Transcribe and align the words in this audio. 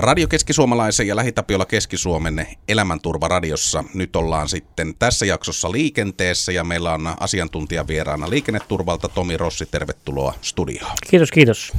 Radio 0.00 0.28
Keski-Suomalaisen 0.28 1.06
ja 1.06 1.16
Lähitapiola 1.16 1.64
Keski-Suomen 1.64 2.46
elämänturvaradiossa. 2.68 3.84
Nyt 3.94 4.16
ollaan 4.16 4.48
sitten 4.48 4.94
tässä 4.98 5.26
jaksossa 5.26 5.72
liikenteessä 5.72 6.52
ja 6.52 6.64
meillä 6.64 6.92
on 6.92 7.14
asiantuntijavieraana 7.20 8.30
liikenneturvalta 8.30 9.08
Tomi 9.08 9.36
Rossi. 9.36 9.66
Tervetuloa 9.66 10.34
studioon. 10.42 10.92
Kiitos, 11.10 11.30
kiitos. 11.30 11.72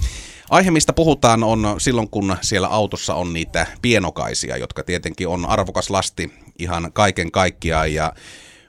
Aihe, 0.49 0.71
mistä 0.71 0.93
puhutaan, 0.93 1.43
on 1.43 1.75
silloin, 1.77 2.09
kun 2.09 2.37
siellä 2.41 2.67
autossa 2.67 3.15
on 3.15 3.33
niitä 3.33 3.67
pienokaisia, 3.81 4.57
jotka 4.57 4.83
tietenkin 4.83 5.27
on 5.27 5.45
arvokas 5.45 5.89
lasti 5.89 6.33
ihan 6.59 6.89
kaiken 6.93 7.31
kaikkiaan. 7.31 7.93
Ja 7.93 8.13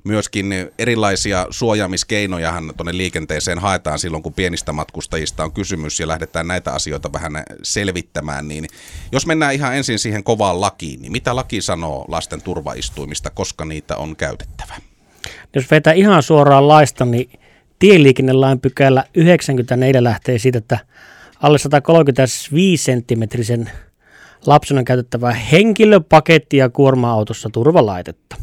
myöskin 0.04 0.54
erilaisia 0.78 1.46
suojaamiskeinojahan 1.50 2.72
tuonne 2.76 2.96
liikenteeseen 2.96 3.58
haetaan 3.58 3.98
silloin, 3.98 4.22
kun 4.22 4.34
pienistä 4.34 4.72
matkustajista 4.72 5.44
on 5.44 5.52
kysymys 5.52 6.00
ja 6.00 6.08
lähdetään 6.08 6.46
näitä 6.48 6.72
asioita 6.72 7.12
vähän 7.12 7.32
selvittämään. 7.62 8.48
Niin 8.48 8.66
jos 9.12 9.26
mennään 9.26 9.54
ihan 9.54 9.76
ensin 9.76 9.98
siihen 9.98 10.24
kovaan 10.24 10.60
lakiin, 10.60 11.02
niin 11.02 11.12
mitä 11.12 11.36
laki 11.36 11.60
sanoo 11.60 12.04
lasten 12.08 12.42
turvaistuimista, 12.42 13.30
koska 13.30 13.64
niitä 13.64 13.96
on 13.96 14.16
käytettävä? 14.16 14.74
Jos 15.54 15.70
vetää 15.70 15.92
ihan 15.92 16.22
suoraan 16.22 16.68
laista, 16.68 17.04
niin 17.04 17.30
tieliikennelain 17.78 18.60
pykälä 18.60 19.04
94 19.14 20.04
lähtee 20.04 20.38
siitä, 20.38 20.58
että 20.58 20.78
alle 21.42 21.58
135 21.58 22.84
senttimetrisen 22.84 23.70
lapsen 24.46 24.78
on 24.78 24.84
käytettävä 24.84 25.32
henkilöpaketti 25.32 26.56
ja 26.56 26.68
kuorma-autossa 26.68 27.50
turvalaitetta. 27.52 28.36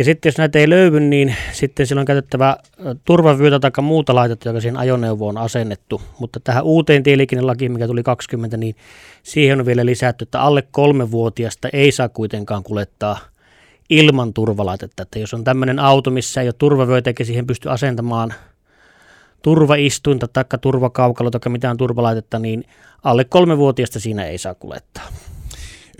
Ja 0.00 0.04
sitten 0.04 0.30
jos 0.30 0.38
näitä 0.38 0.58
ei 0.58 0.68
löydy, 0.68 1.00
niin 1.00 1.36
sitten 1.52 1.86
silloin 1.86 2.02
on 2.02 2.06
käytettävä 2.06 2.56
turvavyötä 3.04 3.60
tai 3.60 3.70
muuta 3.82 4.14
laitetta, 4.14 4.48
joka 4.48 4.60
siihen 4.60 4.76
ajoneuvoon 4.76 5.38
on 5.38 5.44
asennettu. 5.44 6.02
Mutta 6.18 6.40
tähän 6.40 6.64
uuteen 6.64 7.02
tieliikennelakiin, 7.02 7.72
mikä 7.72 7.86
tuli 7.86 8.02
20, 8.02 8.56
niin 8.56 8.76
siihen 9.22 9.60
on 9.60 9.66
vielä 9.66 9.86
lisätty, 9.86 10.22
että 10.22 10.40
alle 10.40 10.62
kolmevuotiasta 10.70 11.68
ei 11.72 11.92
saa 11.92 12.08
kuitenkaan 12.08 12.62
kuljettaa 12.62 13.18
ilman 13.90 14.32
turvalaitetta. 14.32 15.02
Että 15.02 15.18
jos 15.18 15.34
on 15.34 15.44
tämmöinen 15.44 15.78
auto, 15.78 16.10
missä 16.10 16.40
ei 16.40 16.46
ole 16.46 16.54
turvavyötä 16.58 17.10
eikä 17.10 17.24
siihen 17.24 17.46
pysty 17.46 17.70
asentamaan 17.70 18.34
turvaistuinta 19.42 20.28
tai 20.28 20.44
turvakaukalo 20.60 21.30
tai 21.30 21.52
mitään 21.52 21.76
turvalaitetta, 21.76 22.38
niin 22.38 22.64
alle 23.04 23.24
kolmevuotiasta 23.24 24.00
siinä 24.00 24.24
ei 24.24 24.38
saa 24.38 24.54
kuljettaa 24.54 25.08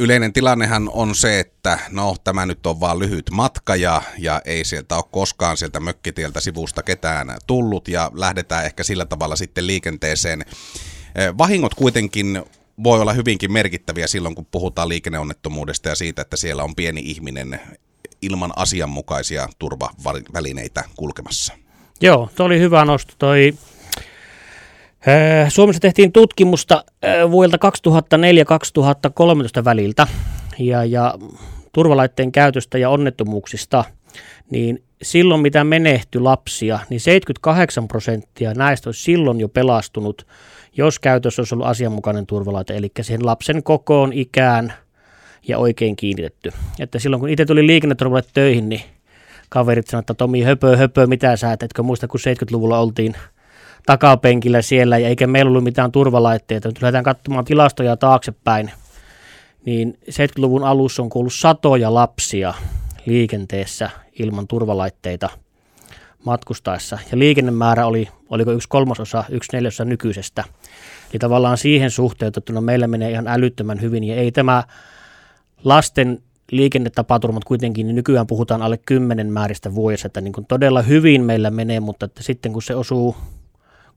yleinen 0.01 0.33
tilannehan 0.33 0.91
on 0.93 1.15
se, 1.15 1.41
että 1.41 1.79
no 1.91 2.17
tämä 2.25 2.47
nyt 2.47 2.67
on 2.67 2.81
vaan 2.81 2.99
lyhyt 2.99 3.31
matka 3.31 3.77
ja, 3.77 4.03
ja 4.19 4.43
ei 4.45 4.65
sieltä 4.65 4.97
ole 4.97 5.05
koskaan 5.11 5.57
sieltä 5.57 5.81
mökkitieltä 5.81 6.41
sivusta 6.41 6.83
ketään 6.83 7.37
tullut 7.47 7.89
ja 7.89 8.11
lähdetään 8.15 8.65
ehkä 8.65 8.83
sillä 8.83 9.07
tavalla 9.07 9.37
sitten 9.37 9.67
liikenteeseen. 9.67 10.45
Eh, 11.15 11.39
vahingot 11.39 11.75
kuitenkin 11.75 12.43
voi 12.83 13.01
olla 13.01 13.13
hyvinkin 13.13 13.53
merkittäviä 13.53 14.07
silloin, 14.07 14.35
kun 14.35 14.47
puhutaan 14.51 14.89
liikenneonnettomuudesta 14.89 15.89
ja 15.89 15.95
siitä, 15.95 16.23
että 16.23 16.37
siellä 16.37 16.65
on 16.65 16.75
pieni 16.75 17.01
ihminen 17.01 17.61
ilman 18.23 18.53
asianmukaisia 18.57 19.49
turvavälineitä 19.59 20.85
kulkemassa. 20.97 21.53
Joo, 22.01 22.31
tuo 22.35 22.47
oli 22.47 22.59
hyvä 22.59 22.85
nosto. 22.85 23.15
Toi 23.19 23.55
Suomessa 25.49 25.81
tehtiin 25.81 26.13
tutkimusta 26.13 26.85
äh, 27.05 27.31
vuodelta 27.31 27.71
2004-2013 29.61 29.65
väliltä 29.65 30.07
ja, 30.59 30.85
ja 30.85 31.15
turvalaitteen 31.73 32.33
käytöstä 32.33 32.79
ja 32.79 32.91
onnettomuuksista, 32.91 33.85
niin 34.51 34.83
silloin 35.03 35.41
mitä 35.41 35.65
menehtyi 35.65 36.21
lapsia, 36.21 36.79
niin 36.91 37.01
78 37.01 37.89
prosenttia 37.89 38.55
näistä 38.55 38.89
olisi 38.89 39.03
silloin 39.03 39.41
jo 39.41 39.49
pelastunut, 39.49 40.27
jos 40.77 40.99
käytössä 40.99 41.43
olisi 41.43 41.55
ollut 41.55 41.67
asianmukainen 41.67 42.27
turvalaite, 42.27 42.77
eli 42.77 42.91
sen 43.01 43.27
lapsen 43.27 43.63
kokoon, 43.63 44.13
ikään 44.13 44.73
ja 45.49 45.59
oikein 45.59 45.97
kiinnitetty. 45.97 46.53
Että 46.79 46.99
silloin 46.99 47.21
kun 47.21 47.29
itse 47.29 47.45
tuli 47.45 47.67
liikenneturvalle 47.67 48.25
töihin, 48.35 48.69
niin 48.69 48.83
kaverit 49.49 49.87
sanoivat, 49.87 50.05
että 50.05 50.15
Tomi, 50.15 50.43
höpö, 50.43 50.77
höpö, 50.77 51.07
mitä 51.07 51.37
sä, 51.37 51.53
etkö 51.53 51.83
muista, 51.83 52.09
kun 52.09 52.21
70-luvulla 52.21 52.79
oltiin 52.79 53.15
takapenkillä 53.87 54.63
siellä, 54.63 54.99
ja 54.99 55.09
eikä 55.09 55.27
meillä 55.27 55.49
ollut 55.49 55.65
mitään 55.65 55.93
turvalaitteita. 55.93 56.69
Nyt 56.69 56.83
lähdetään 56.83 57.05
katsomaan 57.05 57.45
tilastoja 57.45 57.97
taaksepäin, 57.97 58.71
niin 59.67 59.99
70-luvun 60.11 60.65
alussa 60.65 61.03
on 61.03 61.09
kuullut 61.09 61.35
satoja 61.35 61.95
lapsia 61.95 62.55
liikenteessä 63.07 63.91
ilman 64.19 64.47
turvalaitteita 64.47 65.29
matkustaessa. 66.25 66.99
Ja 67.13 67.19
liikennemäärä 67.19 67.87
oli, 67.87 68.09
oliko 68.29 68.53
yksi 68.53 68.69
kolmasosa, 68.69 69.25
yksi 69.29 69.53
neljäsosa 69.53 69.85
nykyisestä. 69.85 70.45
Eli 71.11 71.19
tavallaan 71.19 71.59
siihen 71.59 71.91
suhteutettuna 71.91 72.61
meillä 72.61 72.87
menee 72.87 73.11
ihan 73.11 73.29
älyttömän 73.29 73.81
hyvin, 73.81 74.05
ja 74.05 74.15
ei 74.15 74.33
tämä 74.33 74.65
lasten 75.65 76.23
liikennetapaturmat 76.51 77.45
kuitenkin, 77.45 77.87
niin 77.87 77.95
nykyään 77.95 78.27
puhutaan 78.27 78.63
alle 78.63 78.79
kymmenen 78.87 79.33
määristä 79.33 79.75
vuodessa, 79.75 80.07
että 80.07 80.21
niin 80.21 80.33
kuin 80.33 80.47
todella 80.47 80.83
hyvin 80.83 81.25
meillä 81.25 81.51
menee, 81.51 81.81
mutta 81.81 82.07
että 82.07 82.23
sitten 82.23 82.53
kun 82.53 82.63
se 82.63 82.75
osuu 82.75 83.17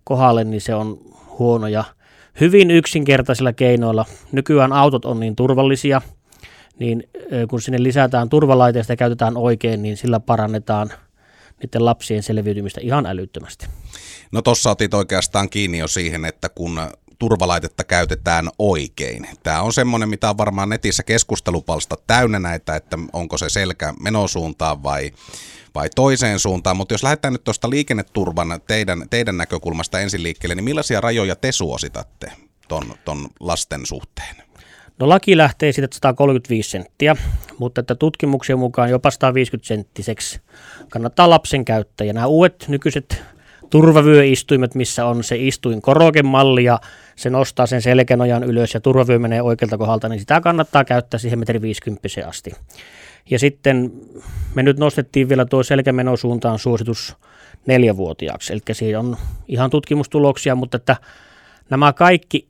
kohdalle, 0.03 0.43
niin 0.43 0.61
se 0.61 0.75
on 0.75 0.99
huono 1.39 1.67
ja 1.67 1.83
hyvin 2.39 2.71
yksinkertaisilla 2.71 3.53
keinoilla. 3.53 4.05
Nykyään 4.31 4.73
autot 4.73 5.05
on 5.05 5.19
niin 5.19 5.35
turvallisia, 5.35 6.01
niin 6.79 7.03
kun 7.49 7.61
sinne 7.61 7.83
lisätään 7.83 8.29
turvalaiteista 8.29 8.93
ja 8.93 8.97
käytetään 8.97 9.37
oikein, 9.37 9.81
niin 9.83 9.97
sillä 9.97 10.19
parannetaan 10.19 10.91
niiden 11.63 11.85
lapsien 11.85 12.23
selviytymistä 12.23 12.81
ihan 12.83 13.05
älyttömästi. 13.05 13.65
No 14.31 14.41
tuossa 14.41 14.71
otit 14.71 14.93
oikeastaan 14.93 15.49
kiinni 15.49 15.77
jo 15.77 15.87
siihen, 15.87 16.25
että 16.25 16.49
kun 16.49 16.79
turvalaitetta 17.19 17.83
käytetään 17.83 18.49
oikein. 18.59 19.27
Tämä 19.43 19.61
on 19.61 19.73
semmoinen, 19.73 20.09
mitä 20.09 20.29
on 20.29 20.37
varmaan 20.37 20.69
netissä 20.69 21.03
keskustelupalsta 21.03 21.95
täynnä 22.07 22.39
näitä, 22.39 22.75
että 22.75 22.97
onko 23.13 23.37
se 23.37 23.49
selkä 23.49 23.93
menosuuntaan 23.99 24.83
vai 24.83 25.11
vai 25.75 25.89
toiseen 25.95 26.39
suuntaan, 26.39 26.77
mutta 26.77 26.93
jos 26.93 27.03
lähdetään 27.03 27.33
nyt 27.33 27.43
tuosta 27.43 27.69
liikenneturvan 27.69 28.61
teidän, 28.67 29.03
teidän 29.09 29.37
näkökulmasta 29.37 29.99
ensin 29.99 30.23
liikkeelle, 30.23 30.55
niin 30.55 30.63
millaisia 30.63 31.01
rajoja 31.01 31.35
te 31.35 31.51
suositatte 31.51 32.31
ton, 32.67 32.93
ton 33.05 33.27
lasten 33.39 33.85
suhteen? 33.85 34.35
No 34.99 35.09
laki 35.09 35.37
lähtee 35.37 35.71
siitä 35.71 35.95
135 35.95 36.69
senttiä, 36.69 37.15
mutta 37.57 37.81
että 37.81 37.95
tutkimuksen 37.95 38.59
mukaan 38.59 38.89
jopa 38.89 39.11
150 39.11 39.67
senttiseksi 39.67 40.41
kannattaa 40.89 41.29
lapsen 41.29 41.65
käyttää. 41.65 42.07
Ja 42.07 42.13
nämä 42.13 42.27
uudet 42.27 42.65
nykyiset 42.67 43.23
turvavyöistuimet, 43.69 44.75
missä 44.75 45.05
on 45.05 45.23
se 45.23 45.35
istuin 45.35 45.81
korokemalli 45.81 46.63
ja 46.63 46.79
se 47.15 47.29
nostaa 47.29 47.65
sen 47.65 47.81
selkänojan 47.81 48.43
ylös 48.43 48.73
ja 48.73 48.79
turvavyö 48.79 49.19
menee 49.19 49.41
oikealta 49.41 49.77
kohdalta, 49.77 50.09
niin 50.09 50.19
sitä 50.19 50.41
kannattaa 50.41 50.83
käyttää 50.83 51.19
siihen 51.19 51.39
metri 51.39 51.61
50 51.61 52.07
asti. 52.27 52.51
Ja 53.29 53.39
sitten 53.39 53.91
me 54.55 54.63
nyt 54.63 54.79
nostettiin 54.79 55.29
vielä 55.29 55.45
tuo 55.45 55.63
selkämenosuuntaan 55.63 56.59
suositus 56.59 57.15
neljävuotiaaksi. 57.65 58.53
Eli 58.53 58.61
siinä 58.71 58.99
on 58.99 59.17
ihan 59.47 59.69
tutkimustuloksia, 59.69 60.55
mutta 60.55 60.77
että 60.77 60.97
nämä 61.69 61.93
kaikki 61.93 62.47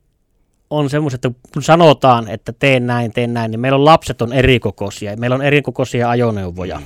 on 0.70 0.90
semmoiset, 0.90 1.24
että 1.24 1.40
kun 1.52 1.62
sanotaan, 1.62 2.28
että 2.28 2.52
teen 2.52 2.86
näin, 2.86 3.12
teen 3.12 3.34
näin, 3.34 3.50
niin 3.50 3.60
meillä 3.60 3.76
on 3.76 3.84
lapset 3.84 4.22
on 4.22 4.32
erikokoisia. 4.32 5.16
Meillä 5.16 5.34
on 5.34 5.42
erikokoisia 5.42 6.10
ajoneuvoja. 6.10 6.82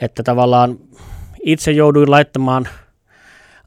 Että 0.00 0.22
tavallaan 0.22 0.78
itse 1.42 1.70
jouduin 1.70 2.10
laittamaan 2.10 2.68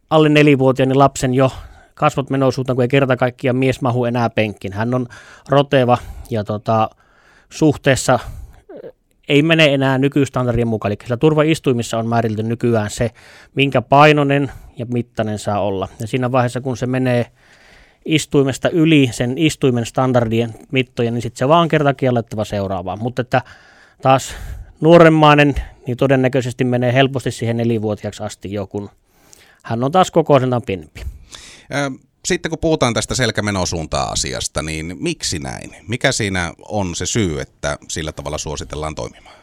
alle 0.10 0.30
nelivuotiaani 0.30 0.94
lapsen 0.94 1.34
jo 1.34 1.52
kasvot 1.94 2.30
menosuuntaan, 2.30 2.76
kun 2.76 2.84
ei 2.84 2.88
kerta 2.88 3.18
kaikkiaan 3.18 3.56
mies 3.56 3.82
mahu 3.82 4.06
enää 4.06 4.30
penkkin. 4.30 4.74
Hän 4.74 4.94
on 4.94 5.08
roteva 5.50 5.98
ja 6.30 6.44
tota, 6.44 6.90
suhteessa 7.50 8.20
ei 9.30 9.42
mene 9.42 9.74
enää 9.74 9.98
nykystandardien 9.98 10.68
mukaan. 10.68 10.92
Eli 10.92 10.98
siellä 11.02 11.18
turvaistuimissa 11.18 11.98
on 11.98 12.08
määritelty 12.08 12.44
nykyään 12.44 12.90
se, 12.90 13.10
minkä 13.56 13.82
painoinen 13.82 14.52
ja 14.78 14.86
mittainen 14.86 15.40
saa 15.40 15.62
olla. 15.62 15.88
Ja 16.00 16.08
siinä 16.08 16.32
vaiheessa, 16.32 16.62
kun 16.62 16.78
se 16.78 16.86
menee 16.86 17.26
istuimesta 18.06 18.70
yli 18.70 19.10
sen 19.12 19.38
istuimen 19.38 19.86
standardien 19.86 20.54
mittoja, 20.72 21.12
niin 21.12 21.22
sitten 21.22 21.40
se 21.40 21.48
vaan 21.48 21.68
kerta 21.68 21.94
kiellettävä 21.94 22.44
seuraavaan. 22.44 23.00
Mutta 23.02 23.22
että 23.22 23.42
taas 24.02 24.36
nuoremmainen, 24.82 25.56
niin 25.88 25.98
todennäköisesti 25.98 26.64
menee 26.64 26.94
helposti 26.94 27.32
siihen 27.32 27.58
nelivuotiaaksi 27.58 28.24
asti 28.24 28.54
jo, 28.54 28.68
kun 28.68 28.90
hän 29.64 29.84
on 29.84 29.92
taas 29.92 30.12
kokoisentaan 30.12 30.62
pienempi. 30.62 31.02
Sitten 32.26 32.50
kun 32.50 32.60
puhutaan 32.60 32.94
tästä 32.94 33.16
selkämenosuuntaa 33.16 34.10
asiasta, 34.10 34.62
niin 34.62 34.98
miksi 35.00 35.40
näin? 35.40 35.76
Mikä 35.88 36.12
siinä 36.12 36.54
on 36.68 36.96
se 36.96 37.06
syy, 37.06 37.42
että 37.42 37.78
sillä 37.88 38.12
tavalla 38.12 38.38
suositellaan 38.38 38.96
toimimaan? 38.96 39.36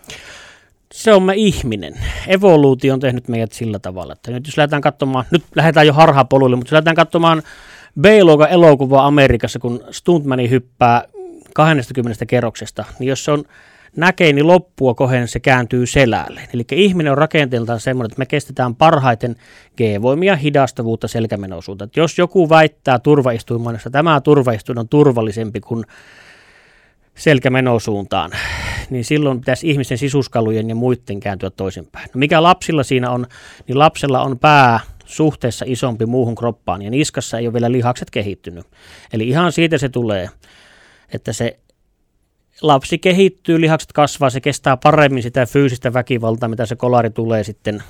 Se 0.93 1.13
on 1.13 1.23
me 1.23 1.33
ihminen. 1.37 1.95
Evoluutio 2.27 2.95
on 2.95 3.01
tehnyt 3.01 3.29
meidät 3.29 3.53
sillä 3.53 3.79
tavalla, 3.79 4.13
että 4.13 4.31
nyt 4.31 4.47
jos 4.47 4.57
lähdetään 4.57 4.83
katsomaan, 4.83 5.25
nyt 5.31 5.45
lähdetään 5.55 5.87
jo 5.87 5.93
harhapoluille, 5.93 6.57
mutta 6.57 6.69
jos 6.69 6.73
lähdetään 6.73 6.97
katsomaan 6.97 7.43
B-luokan 8.01 8.51
elokuvaa 8.51 9.07
Amerikassa, 9.07 9.59
kun 9.59 9.85
Stuntmani 9.91 10.51
hyppää 10.51 11.05
20 11.55 12.27
kerroksesta, 12.27 12.85
niin 12.99 13.09
jos 13.09 13.25
se 13.25 13.31
on 13.31 13.45
näkee, 13.97 14.33
niin 14.33 14.47
loppua 14.47 14.95
kohden 14.95 15.29
se 15.29 15.41
kääntyy 15.41 15.87
selälle. 15.87 16.41
Eli 16.55 16.65
ihminen 16.73 17.13
on 17.13 17.19
rakenteeltaan 17.19 17.81
semmoinen, 17.81 18.13
että 18.13 18.19
me 18.19 18.27
kestetään 18.27 18.75
parhaiten 18.75 19.37
G-voimia, 19.77 20.37
hidastavuutta, 20.37 21.09
selkämenosuutta. 21.09 21.85
Että 21.85 22.01
jos 22.01 22.19
joku 22.19 22.49
väittää 22.49 22.99
turvaistuimassa, 22.99 23.77
että 23.77 23.91
tämä 23.91 24.21
turvaistuin 24.21 24.79
on 24.79 24.89
turvallisempi 24.89 25.61
kuin 25.61 25.85
selkämenosuuntaan, 27.15 28.31
niin 28.91 29.05
silloin 29.05 29.41
pitäisi 29.41 29.71
ihmisten 29.71 29.99
sisuskalujen 29.99 30.69
ja 30.69 30.75
muiden 30.75 31.21
kääntyä 31.21 31.51
toisinpäin. 31.51 32.11
No 32.15 32.19
mikä 32.19 32.43
lapsilla 32.43 32.83
siinä 32.83 33.11
on, 33.11 33.27
niin 33.69 33.79
lapsella 33.79 34.23
on 34.23 34.39
pää 34.39 34.81
suhteessa 35.05 35.65
isompi 35.69 36.07
muuhun 36.07 36.35
kroppaan 36.35 36.83
ja 36.83 36.91
niskassa 36.91 37.39
ei 37.39 37.47
ole 37.47 37.53
vielä 37.53 37.73
lihakset 37.73 38.11
kehittynyt. 38.11 38.67
Eli 39.13 39.29
ihan 39.29 39.53
siitä 39.53 39.79
se 39.79 39.89
tulee, 39.89 40.31
että 41.13 41.33
se 41.33 41.59
lapsi 42.63 42.99
kehittyy, 42.99 43.61
lihakset 43.61 43.93
kasvaa, 43.93 44.31
se 44.31 44.41
kestää 44.41 44.77
paremmin 44.77 45.23
sitä 45.23 45.47
fyysistä 45.47 45.93
väkivaltaa, 45.93 46.49
mitä 46.49 46.67
se 46.67 46.77
kolari 46.77 47.11
tulee 47.11 47.45
sitten 47.45 47.83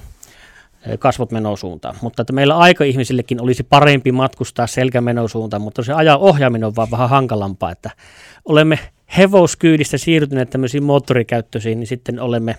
eh, 0.87 0.99
kasvot 0.99 1.33
menosuuntaan. 1.33 1.97
Mutta 2.03 2.23
että 2.23 2.33
meillä 2.33 2.57
aika-ihmisillekin 2.57 3.43
olisi 3.43 3.63
parempi 3.63 4.13
matkustaa 4.13 4.67
selkämenosuuntaan, 4.67 5.63
mutta 5.63 5.83
se 5.83 5.93
ajan 5.93 6.19
ohjaaminen 6.19 6.67
on 6.67 6.77
vaan 6.77 6.91
vähän 6.91 7.09
hankalampaa, 7.09 7.71
että 7.73 7.91
olemme 8.45 8.79
hevoskyydistä 9.17 9.99
siirtyneet 9.99 10.51
tämmöisiin 10.51 10.83
moottorikäyttöisiin, 10.83 11.81
niin 11.81 11.87
sitten 11.87 12.21
olemme 12.21 12.57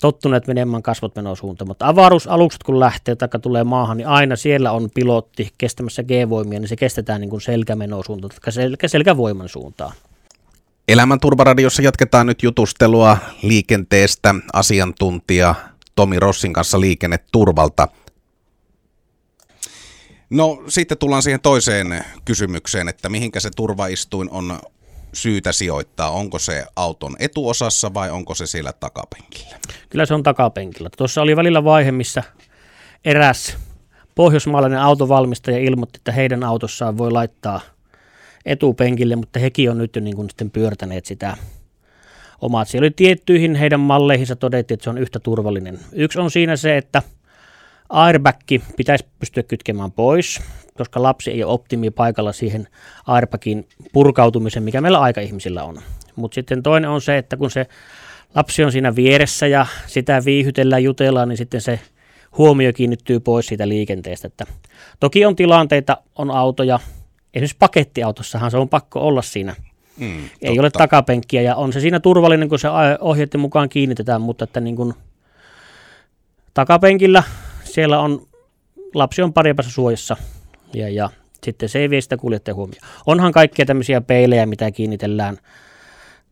tottuneet 0.00 0.46
menemään 0.46 0.82
kasvot 0.82 1.16
menosuuntaan. 1.16 1.68
Mutta 1.68 1.88
avaruusalukset 1.88 2.62
kun 2.62 2.80
lähtee 2.80 3.16
tai 3.16 3.28
tulee 3.42 3.64
maahan, 3.64 3.96
niin 3.96 4.08
aina 4.08 4.36
siellä 4.36 4.72
on 4.72 4.90
pilotti 4.94 5.50
kestämässä 5.58 6.02
G-voimia, 6.02 6.60
niin 6.60 6.68
se 6.68 6.76
kestetään 6.76 7.20
niin 7.20 7.30
kuin 7.30 7.40
selkämenosuuntaan, 7.40 8.32
selkä, 8.48 8.88
selkävoiman 8.88 9.48
suuntaan. 9.48 9.92
Elämän 10.88 11.20
turvaradiossa 11.20 11.82
jatketaan 11.82 12.26
nyt 12.26 12.42
jutustelua 12.42 13.18
liikenteestä 13.42 14.34
asiantuntija 14.52 15.54
Tomi 15.94 16.18
Rossin 16.18 16.52
kanssa 16.52 16.80
liikenneturvalta. 16.80 17.88
No 20.30 20.62
sitten 20.68 20.98
tullaan 20.98 21.22
siihen 21.22 21.40
toiseen 21.40 22.04
kysymykseen, 22.24 22.88
että 22.88 23.08
mihinkä 23.08 23.40
se 23.40 23.50
turvaistuin 23.56 24.30
on 24.30 24.58
syytä 25.12 25.52
sijoittaa? 25.52 26.10
Onko 26.10 26.38
se 26.38 26.66
auton 26.76 27.16
etuosassa 27.18 27.94
vai 27.94 28.10
onko 28.10 28.34
se 28.34 28.46
siellä 28.46 28.72
takapenkillä? 28.72 29.58
Kyllä 29.90 30.06
se 30.06 30.14
on 30.14 30.22
takapenkillä. 30.22 30.90
Tuossa 30.96 31.22
oli 31.22 31.36
välillä 31.36 31.64
vaihe, 31.64 31.92
missä 31.92 32.22
eräs 33.04 33.56
pohjoismaalainen 34.14 34.80
autovalmistaja 34.80 35.58
ilmoitti, 35.58 35.98
että 35.98 36.12
heidän 36.12 36.44
autossaan 36.44 36.98
voi 36.98 37.10
laittaa 37.10 37.60
etupenkille, 38.46 39.16
mutta 39.16 39.38
hekin 39.38 39.70
on 39.70 39.78
nyt 39.78 39.96
jo 39.96 40.02
niin 40.02 40.16
kuin 40.16 40.30
sitten 40.30 40.50
pyörtäneet 40.50 41.06
sitä 41.06 41.36
omat. 42.40 42.68
Siellä 42.68 42.84
oli 42.84 42.90
tiettyihin 42.96 43.54
heidän 43.54 43.80
malleihinsa 43.80 44.36
todettiin, 44.36 44.74
että 44.74 44.84
se 44.84 44.90
on 44.90 44.98
yhtä 44.98 45.20
turvallinen. 45.20 45.78
Yksi 45.92 46.20
on 46.20 46.30
siinä 46.30 46.56
se, 46.56 46.76
että 46.76 47.02
airbag 47.88 48.36
pitäisi 48.76 49.06
pystyä 49.18 49.42
kytkemään 49.42 49.92
pois 49.92 50.40
koska 50.76 51.02
lapsi 51.02 51.30
ei 51.30 51.44
ole 51.44 51.52
optimi 51.52 51.90
paikalla 51.90 52.32
siihen 52.32 52.68
airbagin 53.06 53.68
purkautumiseen, 53.92 54.62
mikä 54.62 54.80
meillä 54.80 55.00
aika-ihmisillä 55.00 55.64
on. 55.64 55.78
Mutta 56.16 56.34
sitten 56.34 56.62
toinen 56.62 56.90
on 56.90 57.00
se, 57.00 57.18
että 57.18 57.36
kun 57.36 57.50
se 57.50 57.66
lapsi 58.34 58.64
on 58.64 58.72
siinä 58.72 58.96
vieressä 58.96 59.46
ja 59.46 59.66
sitä 59.86 60.22
viihytellään, 60.24 60.84
jutellaan, 60.84 61.28
niin 61.28 61.36
sitten 61.36 61.60
se 61.60 61.80
huomio 62.38 62.72
kiinnittyy 62.72 63.20
pois 63.20 63.46
siitä 63.46 63.68
liikenteestä. 63.68 64.26
Että 64.26 64.46
toki 65.00 65.24
on 65.24 65.36
tilanteita, 65.36 65.96
on 66.16 66.30
autoja, 66.30 66.80
esimerkiksi 67.36 67.56
pakettiautossahan 67.58 68.50
se 68.50 68.56
on 68.56 68.68
pakko 68.68 69.00
olla 69.00 69.22
siinä. 69.22 69.54
Mm, 69.96 70.24
ei 70.24 70.30
totta. 70.46 70.60
ole 70.60 70.70
takapenkkiä 70.70 71.42
ja 71.42 71.56
on 71.56 71.72
se 71.72 71.80
siinä 71.80 72.00
turvallinen, 72.00 72.48
kun 72.48 72.58
se 72.58 72.68
ohjeiden 73.00 73.40
mukaan 73.40 73.68
kiinnitetään, 73.68 74.20
mutta 74.20 74.44
että 74.44 74.60
niin 74.60 74.76
kuin 74.76 74.94
takapenkillä 76.54 77.22
siellä 77.64 78.00
on, 78.00 78.26
lapsi 78.94 79.22
on 79.22 79.32
parempassa 79.32 79.72
suojassa 79.72 80.16
ja, 80.74 80.88
ja 80.88 81.10
sitten 81.44 81.68
se 81.68 81.78
ei 81.78 81.90
vie 81.90 82.00
sitä 82.00 82.16
kuljettajan 82.16 82.56
huomioon. 82.56 82.82
Onhan 83.06 83.32
kaikkia 83.32 83.66
tämmöisiä 83.66 84.00
peilejä, 84.00 84.46
mitä 84.46 84.70
kiinnitellään 84.70 85.38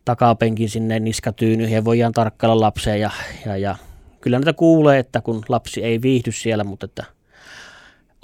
takapenkin 0.05 0.69
sinne 0.69 1.01
niskatyynyihin 1.01 1.75
ja 1.75 1.85
voidaan 1.85 2.13
tarkkailla 2.13 2.61
lapsia 2.61 2.97
ja, 2.97 3.11
ja, 3.47 3.57
ja 3.57 3.77
kyllä 4.21 4.39
näitä 4.39 4.53
kuulee, 4.53 4.99
että 4.99 5.21
kun 5.21 5.43
lapsi 5.49 5.85
ei 5.85 6.03
viihdy 6.03 6.33
siellä, 6.33 6.65
mutta 6.65 6.87
että 6.87 7.05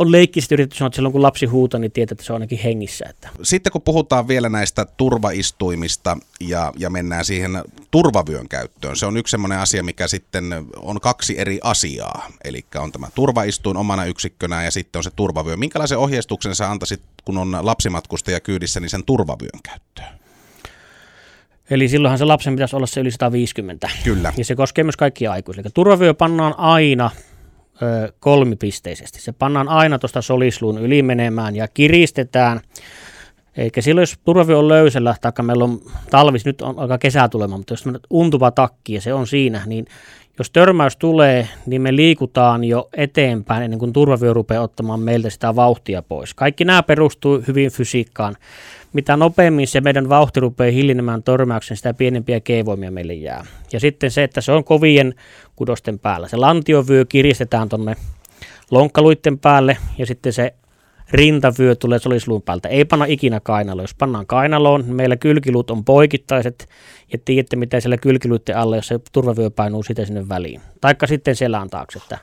on 0.00 0.12
leikkisesti 0.12 0.54
yritetty 0.54 0.76
sanoa, 0.76 0.86
että 0.86 0.96
silloin 0.96 1.12
kun 1.12 1.22
lapsi 1.22 1.46
huutaa, 1.46 1.80
niin 1.80 1.92
tietää, 1.92 2.14
että 2.14 2.24
se 2.24 2.32
on 2.32 2.36
ainakin 2.36 2.58
hengissä. 2.58 3.04
Että. 3.08 3.28
Sitten 3.42 3.72
kun 3.72 3.82
puhutaan 3.82 4.28
vielä 4.28 4.48
näistä 4.48 4.86
turvaistuimista 4.96 6.16
ja, 6.40 6.72
ja 6.78 6.90
mennään 6.90 7.24
siihen 7.24 7.62
turvavyön 7.90 8.48
käyttöön, 8.48 8.96
se 8.96 9.06
on 9.06 9.16
yksi 9.16 9.30
sellainen 9.30 9.58
asia, 9.58 9.82
mikä 9.82 10.08
sitten 10.08 10.44
on 10.76 11.00
kaksi 11.00 11.38
eri 11.38 11.60
asiaa. 11.62 12.28
Eli 12.44 12.64
on 12.76 12.92
tämä 12.92 13.08
turvaistuin 13.14 13.76
omana 13.76 14.04
yksikkönä 14.04 14.64
ja 14.64 14.70
sitten 14.70 14.98
on 14.98 15.04
se 15.04 15.10
turvavyö. 15.16 15.56
Minkälaisen 15.56 15.98
ohjeistuksen 15.98 16.54
sä 16.54 16.70
antaisit, 16.70 17.02
kun 17.24 17.38
on 17.38 17.58
lapsimatkustaja 17.60 18.40
kyydissä, 18.40 18.80
niin 18.80 18.90
sen 18.90 19.04
turvavyön 19.04 19.60
käyttöön? 19.62 20.20
Eli 21.70 21.88
silloinhan 21.88 22.18
se 22.18 22.24
lapsen 22.24 22.54
pitäisi 22.54 22.76
olla 22.76 22.86
se 22.86 23.00
yli 23.00 23.10
150. 23.10 23.90
Kyllä. 24.04 24.32
Ja 24.36 24.44
se 24.44 24.54
koskee 24.54 24.84
myös 24.84 24.96
kaikkia 24.96 25.32
aikuisia. 25.32 25.62
Eli 25.62 25.70
turvavyö 25.74 26.14
pannaan 26.14 26.54
aina 26.58 27.10
kolmipisteisesti. 28.20 29.20
Se 29.20 29.32
pannaan 29.32 29.68
aina 29.68 29.98
tuosta 29.98 30.22
solisluun 30.22 30.78
yli 30.78 31.02
menemään 31.02 31.56
ja 31.56 31.68
kiristetään. 31.68 32.60
Eikä 33.56 33.80
silloin, 33.80 34.02
jos 34.02 34.18
turvavyö 34.24 34.58
on 34.58 34.68
löysällä, 34.68 35.14
taikka 35.20 35.42
meillä 35.42 35.64
on 35.64 35.80
talvis, 36.10 36.44
nyt 36.44 36.62
on 36.62 36.78
aika 36.78 36.98
kesä 36.98 37.28
tulemaan, 37.28 37.60
mutta 37.60 37.72
jos 37.72 37.86
on 37.86 38.00
untuva 38.10 38.50
takki 38.50 38.94
ja 38.94 39.00
se 39.00 39.14
on 39.14 39.26
siinä, 39.26 39.62
niin 39.66 39.86
jos 40.38 40.50
törmäys 40.50 40.96
tulee, 40.96 41.48
niin 41.66 41.82
me 41.82 41.96
liikutaan 41.96 42.64
jo 42.64 42.88
eteenpäin 42.96 43.62
ennen 43.62 43.78
kuin 43.78 43.92
turvavyö 43.92 44.32
rupeaa 44.32 44.62
ottamaan 44.62 45.00
meiltä 45.00 45.30
sitä 45.30 45.56
vauhtia 45.56 46.02
pois. 46.02 46.34
Kaikki 46.34 46.64
nämä 46.64 46.82
perustuu 46.82 47.42
hyvin 47.48 47.70
fysiikkaan. 47.70 48.36
Mitä 48.92 49.16
nopeammin 49.16 49.66
se 49.66 49.80
meidän 49.80 50.08
vauhti 50.08 50.40
rupeaa 50.40 50.72
hiljenemään 50.72 51.22
törmäyksen, 51.22 51.76
sitä 51.76 51.94
pienempiä 51.94 52.40
keevoimia 52.40 52.90
meille 52.90 53.14
jää. 53.14 53.46
Ja 53.72 53.80
sitten 53.80 54.10
se, 54.10 54.22
että 54.22 54.40
se 54.40 54.52
on 54.52 54.64
kovien 54.64 55.14
kudosten 55.60 55.98
päällä. 55.98 56.28
Se 56.28 56.36
lantiovyö 56.36 57.04
kiristetään 57.04 57.68
tuonne 57.68 57.96
lonkkaluitten 58.70 59.38
päälle 59.38 59.76
ja 59.98 60.06
sitten 60.06 60.32
se 60.32 60.54
rintavyö 61.12 61.74
tulee 61.74 61.98
solisluun 61.98 62.42
päältä. 62.42 62.68
Ei 62.68 62.84
panna 62.84 63.04
ikinä 63.04 63.40
kainaloon. 63.40 63.82
Jos 63.82 63.94
pannaan 63.94 64.26
kainaloon, 64.26 64.80
niin 64.80 64.94
meillä 64.94 65.16
kylkiluut 65.16 65.70
on 65.70 65.84
poikittaiset 65.84 66.68
ja 67.12 67.18
tiedätte 67.24 67.56
mitä 67.56 67.80
siellä 67.80 67.96
kylkiluitten 67.96 68.56
alla, 68.56 68.76
jos 68.76 68.88
se 68.88 69.00
turvavyö 69.12 69.50
painuu 69.50 69.82
sitä 69.82 70.04
sinne 70.04 70.28
väliin. 70.28 70.60
Taikka 70.80 71.06
sitten 71.06 71.36
selän 71.36 71.70
taakse. 71.70 71.98
Että 71.98 72.18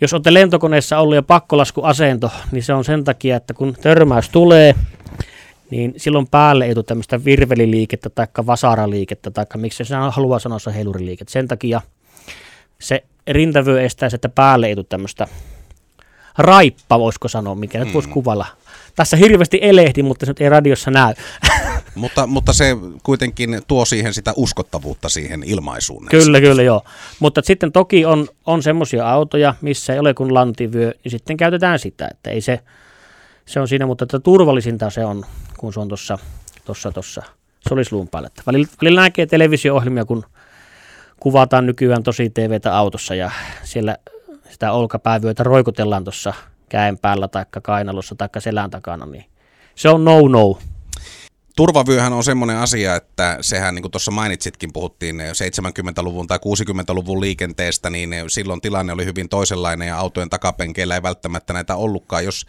jos 0.00 0.12
olette 0.12 0.34
lentokoneessa 0.34 0.98
ollut 0.98 1.14
ja 1.14 1.22
pakkolaskuasento, 1.22 2.30
niin 2.52 2.62
se 2.62 2.72
on 2.72 2.84
sen 2.84 3.04
takia, 3.04 3.36
että 3.36 3.54
kun 3.54 3.76
törmäys 3.82 4.28
tulee, 4.28 4.74
niin 5.70 5.94
silloin 5.96 6.26
päälle 6.30 6.64
ei 6.64 6.74
tule 6.74 6.84
tämmöistä 6.84 7.24
virveliliikettä 7.24 8.10
tai 8.10 8.26
vasaraliikettä, 8.46 9.30
tai 9.30 9.46
miksi 9.56 9.84
se 9.84 9.94
haluaa 10.10 10.38
sanoa 10.38 10.58
se 10.58 10.74
heiluriliikettä. 10.74 11.32
Sen 11.32 11.48
takia 11.48 11.80
se 12.80 13.04
rintavyö 13.26 13.82
estää, 13.82 14.08
että 14.14 14.28
päälle 14.28 14.66
ei 14.66 14.74
tule 14.74 14.86
tämmöistä 14.88 15.26
raippa, 16.38 16.98
voisiko 16.98 17.28
sanoa, 17.28 17.54
mikä 17.54 17.78
nyt 17.78 17.94
voisi 17.94 18.08
mm. 18.08 18.12
kuvalla. 18.12 18.46
Tässä 18.96 19.16
hirveästi 19.16 19.58
elehdi, 19.62 20.02
mutta 20.02 20.26
se 20.26 20.30
nyt 20.30 20.40
ei 20.40 20.48
radiossa 20.48 20.90
näy. 20.90 21.14
mutta, 21.94 22.26
mutta 22.26 22.52
se 22.52 22.76
kuitenkin 23.02 23.62
tuo 23.68 23.84
siihen 23.84 24.14
sitä 24.14 24.32
uskottavuutta 24.36 25.08
siihen 25.08 25.42
ilmaisuun. 25.46 26.06
Kyllä, 26.10 26.40
kyllä, 26.40 26.62
joo. 26.62 26.84
Mutta 27.20 27.40
sitten 27.44 27.72
toki 27.72 28.04
on, 28.04 28.28
on 28.46 28.62
semmoisia 28.62 29.10
autoja, 29.10 29.54
missä 29.60 29.92
ei 29.92 29.98
ole 29.98 30.14
kuin 30.14 30.34
lantivyö, 30.34 30.92
niin 31.04 31.10
sitten 31.10 31.36
käytetään 31.36 31.78
sitä, 31.78 32.08
että 32.10 32.30
ei 32.30 32.40
se, 32.40 32.60
se 33.46 33.60
on 33.60 33.68
siinä, 33.68 33.86
mutta 33.86 34.04
että 34.04 34.20
turvallisinta 34.20 34.90
se 34.90 35.04
on, 35.04 35.24
kun 35.56 35.72
se 35.72 35.80
on 35.80 35.88
tuossa 35.88 36.18
tossa, 36.64 36.92
tossa 36.92 37.22
solisluun 37.68 38.08
päällä. 38.08 38.28
Välillä, 38.46 38.68
välillä 38.82 39.00
näkee 39.00 39.26
televisio-ohjelmia, 39.26 40.04
kun 40.04 40.24
kuvataan 41.20 41.66
nykyään 41.66 42.02
tosi 42.02 42.30
TVtä 42.30 42.76
autossa 42.76 43.14
ja 43.14 43.30
siellä 43.62 43.96
sitä 44.50 44.72
olkapäävyötä 44.72 45.42
roikutellaan 45.42 46.04
tuossa 46.04 46.34
käen 46.68 46.98
päällä 46.98 47.28
tai 47.28 47.44
kainalossa 47.62 48.14
tai 48.14 48.28
selän 48.38 48.70
takana, 48.70 49.06
niin 49.06 49.24
se 49.74 49.88
on 49.88 50.04
no-no. 50.04 50.58
Turvavyöhän 51.56 52.12
on 52.12 52.24
semmoinen 52.24 52.56
asia, 52.56 52.96
että 52.96 53.38
sehän 53.40 53.74
niin 53.74 53.82
kuin 53.82 53.92
tuossa 53.92 54.10
mainitsitkin, 54.10 54.72
puhuttiin 54.72 55.20
70-luvun 55.20 56.26
tai 56.26 56.38
60-luvun 56.38 57.20
liikenteestä, 57.20 57.90
niin 57.90 58.10
silloin 58.28 58.60
tilanne 58.60 58.92
oli 58.92 59.04
hyvin 59.04 59.28
toisenlainen 59.28 59.88
ja 59.88 59.98
autojen 59.98 60.30
takapenkeillä 60.30 60.94
ei 60.94 61.02
välttämättä 61.02 61.52
näitä 61.52 61.76
ollutkaan. 61.76 62.24
Jos 62.24 62.46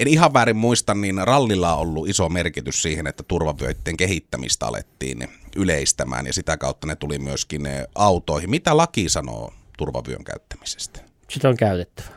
en 0.00 0.08
ihan 0.08 0.32
väärin 0.32 0.56
muista, 0.56 0.94
niin 0.94 1.20
rallilla 1.24 1.74
on 1.74 1.80
ollut 1.80 2.08
iso 2.08 2.28
merkitys 2.28 2.82
siihen, 2.82 3.06
että 3.06 3.22
turvavyöiden 3.22 3.96
kehittämistä 3.96 4.66
alettiin 4.66 5.28
yleistämään 5.56 6.26
ja 6.26 6.32
sitä 6.32 6.56
kautta 6.56 6.86
ne 6.86 6.96
tuli 6.96 7.18
myöskin 7.18 7.68
autoihin. 7.94 8.50
Mitä 8.50 8.76
laki 8.76 9.08
sanoo 9.08 9.52
turvavyön 9.78 10.24
käyttämisestä? 10.24 11.00
Sitä 11.30 11.48
on 11.48 11.56
käytettävä. 11.56 12.08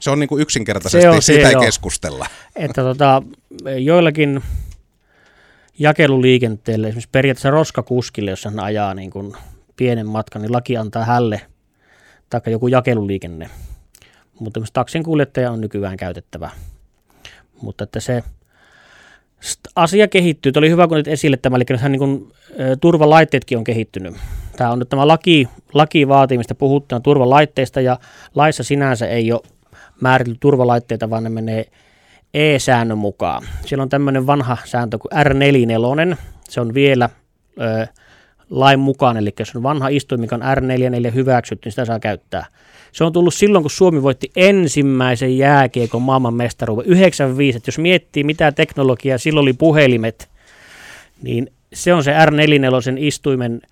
Se 0.00 0.10
on 0.10 0.20
niin 0.20 0.28
kuin 0.28 0.42
yksinkertaisesti, 0.42 1.02
se 1.02 1.10
on, 1.10 1.22
siitä 1.22 1.48
ei 1.48 1.54
keskustella. 1.56 2.26
Että 2.56 2.82
tota, 2.82 3.22
joillakin 3.78 4.42
jakeluliikenteelle, 5.78 6.86
esimerkiksi 6.86 7.08
periaatteessa 7.12 7.50
roskakuskille, 7.50 8.30
jos 8.30 8.44
hän 8.44 8.60
ajaa 8.60 8.94
niin 8.94 9.10
kuin 9.10 9.32
pienen 9.76 10.06
matkan, 10.06 10.42
niin 10.42 10.52
laki 10.52 10.76
antaa 10.76 11.04
hälle 11.04 11.40
tai 12.30 12.40
joku 12.46 12.68
jakeluliikenne. 12.68 13.50
Mutta 14.40 14.60
taksin 14.72 15.02
kuljettaja 15.02 15.50
on 15.50 15.60
nykyään 15.60 15.96
käytettävä. 15.96 16.50
Mutta 17.62 17.84
että 17.84 18.00
se, 18.00 18.22
asia 19.76 20.08
kehittyy. 20.08 20.52
Tuo 20.52 20.60
oli 20.60 20.70
hyvä, 20.70 20.88
kun 20.88 21.02
esille 21.06 21.36
tämä, 21.36 21.56
eli 21.56 21.64
nythän 21.70 21.92
niin 21.92 22.00
kuin, 22.00 22.32
turvalaitteetkin 22.80 23.58
on 23.58 23.64
kehittynyt. 23.64 24.14
Tämä 24.56 24.70
on 24.70 24.78
nyt 24.78 24.88
tämä 24.88 25.08
laki, 25.08 25.48
lakivaatimista 25.74 26.54
puhutaan 26.54 27.02
turvalaitteista 27.02 27.80
ja 27.80 27.98
laissa 28.34 28.62
sinänsä 28.62 29.06
ei 29.06 29.32
ole 29.32 29.40
määritelty 30.00 30.38
turvalaitteita, 30.40 31.10
vaan 31.10 31.24
ne 31.24 31.30
menee 31.30 31.64
E-säännön 32.34 32.98
mukaan. 32.98 33.42
Siellä 33.66 33.82
on 33.82 33.88
tämmöinen 33.88 34.26
vanha 34.26 34.56
sääntö 34.64 34.98
kuin 34.98 35.12
R44, 35.12 36.16
se 36.48 36.60
on 36.60 36.74
vielä 36.74 37.08
ö, 37.60 37.86
lain 38.50 38.80
mukaan, 38.80 39.16
eli 39.16 39.34
jos 39.38 39.56
on 39.56 39.62
vanha 39.62 39.88
istuin, 39.88 40.20
mikä 40.20 40.34
on 40.34 40.42
R44 40.42 41.14
hyväksytty, 41.14 41.66
niin 41.66 41.72
sitä 41.72 41.84
saa 41.84 42.00
käyttää. 42.00 42.46
Se 42.92 43.04
on 43.04 43.12
tullut 43.12 43.34
silloin, 43.34 43.62
kun 43.62 43.70
Suomi 43.70 44.02
voitti 44.02 44.30
ensimmäisen 44.36 45.38
jääkiekon 45.38 46.02
maailman 46.02 46.34
mestaruuden 46.34 46.86
95. 46.86 47.60
Jos 47.66 47.78
miettii, 47.78 48.24
mitä 48.24 48.52
teknologiaa 48.52 49.18
silloin 49.18 49.42
oli 49.42 49.52
puhelimet, 49.52 50.28
niin 51.22 51.50
se 51.72 51.94
on 51.94 52.04
se 52.04 52.12
R44 52.12 52.96
istuimen 52.98 53.62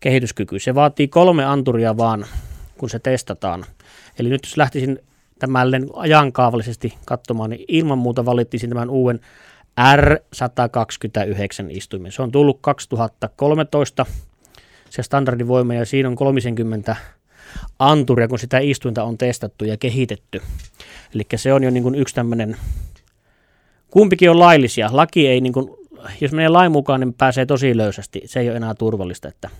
kehityskyky. 0.00 0.58
Se 0.58 0.74
vaatii 0.74 1.08
kolme 1.08 1.44
anturia 1.44 1.96
vaan, 1.96 2.26
kun 2.78 2.90
se 2.90 2.98
testataan. 2.98 3.64
Eli 4.18 4.28
nyt 4.28 4.40
jos 4.44 4.56
lähtisin 4.56 4.98
tämän 5.38 5.68
ajankaavallisesti 5.94 6.94
katsomaan, 7.04 7.50
niin 7.50 7.64
ilman 7.68 7.98
muuta 7.98 8.24
valittiin 8.24 8.68
tämän 8.68 8.90
uuden 8.90 9.20
R129 9.80 11.70
istuimen. 11.70 12.12
Se 12.12 12.22
on 12.22 12.32
tullut 12.32 12.58
2013 12.60 14.06
se 14.90 15.02
standardivoima 15.02 15.74
ja 15.74 15.84
siinä 15.84 16.08
on 16.08 16.16
30 16.16 16.96
anturia, 17.78 18.28
kun 18.28 18.38
sitä 18.38 18.58
istuinta 18.58 19.04
on 19.04 19.18
testattu 19.18 19.64
ja 19.64 19.76
kehitetty. 19.76 20.42
Eli 21.14 21.22
se 21.36 21.52
on 21.52 21.64
jo 21.64 21.70
niin 21.70 21.82
kuin 21.82 21.94
yksi 21.94 22.14
tämmöinen, 22.14 22.56
kumpikin 23.90 24.30
on 24.30 24.38
laillisia. 24.38 24.88
Laki 24.92 25.26
ei, 25.26 25.40
niin 25.40 25.52
kuin, 25.52 25.70
jos 26.20 26.32
menee 26.32 26.48
lain 26.48 26.72
mukaan, 26.72 27.00
niin 27.00 27.14
pääsee 27.14 27.46
tosi 27.46 27.76
löysästi. 27.76 28.22
Se 28.24 28.40
ei 28.40 28.48
ole 28.48 28.56
enää 28.56 28.74
turvallista, 28.74 29.28
että 29.28 29.50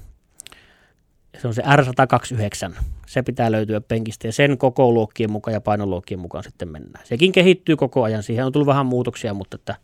se 1.38 1.48
on 1.48 1.54
se 1.54 1.62
R129. 1.62 2.74
Se 3.06 3.22
pitää 3.22 3.52
löytyä 3.52 3.80
penkistä 3.80 4.28
ja 4.28 4.32
sen 4.32 4.58
koko 4.58 4.92
luokkien 4.92 5.32
mukaan 5.32 5.54
ja 5.54 5.60
painoluokkien 5.60 6.20
mukaan 6.20 6.44
sitten 6.44 6.68
mennään. 6.68 7.06
Sekin 7.06 7.32
kehittyy 7.32 7.76
koko 7.76 8.02
ajan. 8.02 8.22
Siihen 8.22 8.46
on 8.46 8.52
tullut 8.52 8.66
vähän 8.66 8.86
muutoksia, 8.86 9.34
mutta 9.34 9.56
että 9.56 9.76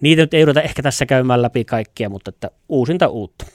niitä 0.00 0.22
nyt 0.22 0.34
ei 0.34 0.42
yritä 0.42 0.60
ehkä 0.60 0.82
tässä 0.82 1.06
käymään 1.06 1.42
läpi 1.42 1.64
kaikkia, 1.64 2.08
mutta 2.08 2.28
että 2.28 2.50
uusinta 2.68 3.08
uutta. 3.08 3.46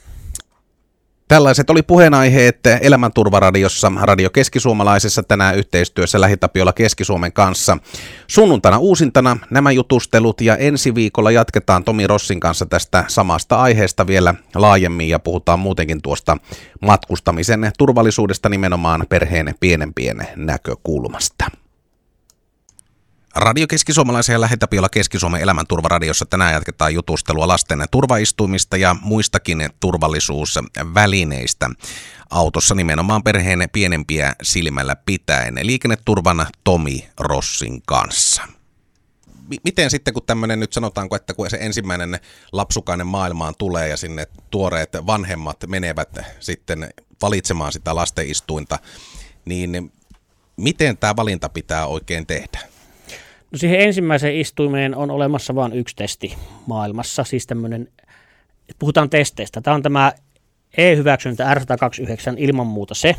Tällaiset 1.28 1.70
oli 1.70 1.84
puheenaiheet 1.84 2.60
Elämänturvaradiossa 2.82 3.92
Radio 4.02 4.30
Keskisuomalaisessa 4.30 5.24
tänään 5.24 5.58
yhteistyössä 5.58 6.22
Lähitapiola 6.22 6.74
Keski-Suomen 6.74 7.34
kanssa. 7.34 7.78
Sunnuntaina 8.28 8.78
uusintana 8.78 9.38
nämä 9.50 9.72
jutustelut 9.72 10.42
ja 10.42 10.58
ensi 10.58 10.96
viikolla 10.96 11.32
jatketaan 11.32 11.84
Tomi 11.84 12.08
Rossin 12.08 12.40
kanssa 12.40 12.66
tästä 12.66 13.04
samasta 13.08 13.62
aiheesta 13.62 14.08
vielä 14.08 14.34
laajemmin 14.56 15.10
ja 15.10 15.20
puhutaan 15.20 15.60
muutenkin 15.60 16.02
tuosta 16.02 16.38
matkustamisen 16.82 17.72
turvallisuudesta 17.78 18.50
nimenomaan 18.50 19.06
perheen 19.10 19.56
pienen 19.60 20.28
näkökulmasta. 20.36 21.46
Radio 23.36 23.68
Keski-Suomalaisen 23.68 24.34
ja 24.34 24.42
Lähetäpiolla 24.42 24.90
Keski-Suomen 24.90 25.42
elämänturvaradiossa 25.42 26.26
tänään 26.26 26.54
jatketaan 26.54 26.94
jutustelua 26.94 27.48
lasten 27.48 27.86
turvaistuimista 27.92 28.78
ja 28.78 28.96
muistakin 29.02 29.70
turvallisuusvälineistä. 29.80 31.70
Autossa 32.30 32.76
nimenomaan 32.76 33.24
perheen 33.24 33.70
pienempiä 33.72 34.36
silmällä 34.42 34.96
pitäen. 34.96 35.60
Liikenneturvan 35.62 36.48
Tomi 36.64 37.08
Rossin 37.20 37.82
kanssa. 37.86 38.44
Miten 39.64 39.90
sitten, 39.90 40.14
kun 40.14 40.24
tämmöinen 40.26 40.60
nyt 40.60 40.74
sanotaanko, 40.74 41.16
että 41.16 41.34
kun 41.34 41.50
se 41.50 41.58
ensimmäinen 41.62 42.20
lapsukainen 42.52 43.08
maailmaan 43.08 43.54
tulee 43.58 43.90
ja 43.90 43.98
sinne 43.98 44.28
tuoreet 44.52 44.94
vanhemmat 45.08 45.58
menevät 45.68 46.18
sitten 46.40 46.90
valitsemaan 47.22 47.72
sitä 47.72 47.96
lastenistuinta, 47.96 48.80
niin 49.46 49.92
miten 50.58 50.98
tämä 50.98 51.16
valinta 51.16 51.50
pitää 51.50 51.86
oikein 51.86 52.26
tehdä? 52.26 52.75
No 53.52 53.58
siihen 53.58 53.80
ensimmäiseen 53.80 54.36
istuimeen 54.36 54.96
on 54.96 55.12
olemassa 55.12 55.56
vain 55.56 55.74
yksi 55.74 55.96
testi 55.96 56.36
maailmassa, 56.68 57.24
siis 57.24 57.48
tämmöinen, 57.48 57.88
puhutaan 58.80 59.10
testeistä. 59.10 59.62
Tämä 59.62 59.76
on 59.76 59.84
tämä 59.84 60.14
E-hyväksyntä 60.78 61.54
R129 61.54 62.36
ilman 62.38 62.68
muuta 62.68 62.96
se. 62.96 63.16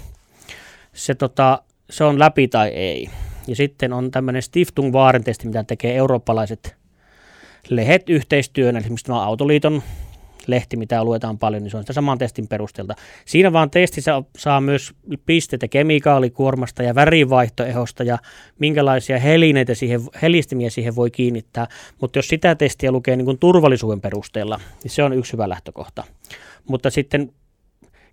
Se, 0.92 1.14
tota, 1.14 1.62
se 1.90 2.04
on 2.04 2.18
läpi 2.18 2.48
tai 2.48 2.68
ei. 2.68 3.10
Ja 3.46 3.56
sitten 3.56 3.92
on 3.92 4.10
tämmöinen 4.10 4.42
Stiftung 4.42 4.92
testi, 5.24 5.46
mitä 5.46 5.64
tekee 5.64 5.96
eurooppalaiset 5.96 6.76
lehet 7.68 8.10
yhteistyönä, 8.10 8.78
esimerkiksi 8.78 9.06
tämä 9.06 9.22
Autoliiton 9.22 9.82
lehti, 10.46 10.76
mitä 10.76 11.04
luetaan 11.04 11.38
paljon, 11.38 11.62
niin 11.62 11.70
se 11.70 11.76
on 11.76 11.82
sitä 11.82 11.92
saman 11.92 12.18
testin 12.18 12.48
perusteelta. 12.48 12.94
Siinä 13.24 13.52
vaan 13.52 13.70
testissä 13.70 14.22
saa 14.38 14.60
myös 14.60 14.92
pisteitä 15.26 15.68
kemikaalikuormasta 15.68 16.82
ja 16.82 16.94
värivaihtoehosta 16.94 18.04
ja 18.04 18.18
minkälaisia 18.58 19.18
helineitä 19.18 19.74
siihen, 19.74 20.00
helistimiä 20.22 20.70
siihen 20.70 20.96
voi 20.96 21.10
kiinnittää. 21.10 21.66
Mutta 22.00 22.18
jos 22.18 22.28
sitä 22.28 22.54
testiä 22.54 22.92
lukee 22.92 23.16
niin 23.16 23.24
kuin 23.24 23.38
turvallisuuden 23.38 24.00
perusteella, 24.00 24.60
niin 24.82 24.90
se 24.90 25.02
on 25.02 25.12
yksi 25.12 25.32
hyvä 25.32 25.48
lähtökohta. 25.48 26.04
Mutta 26.68 26.90
sitten 26.90 27.32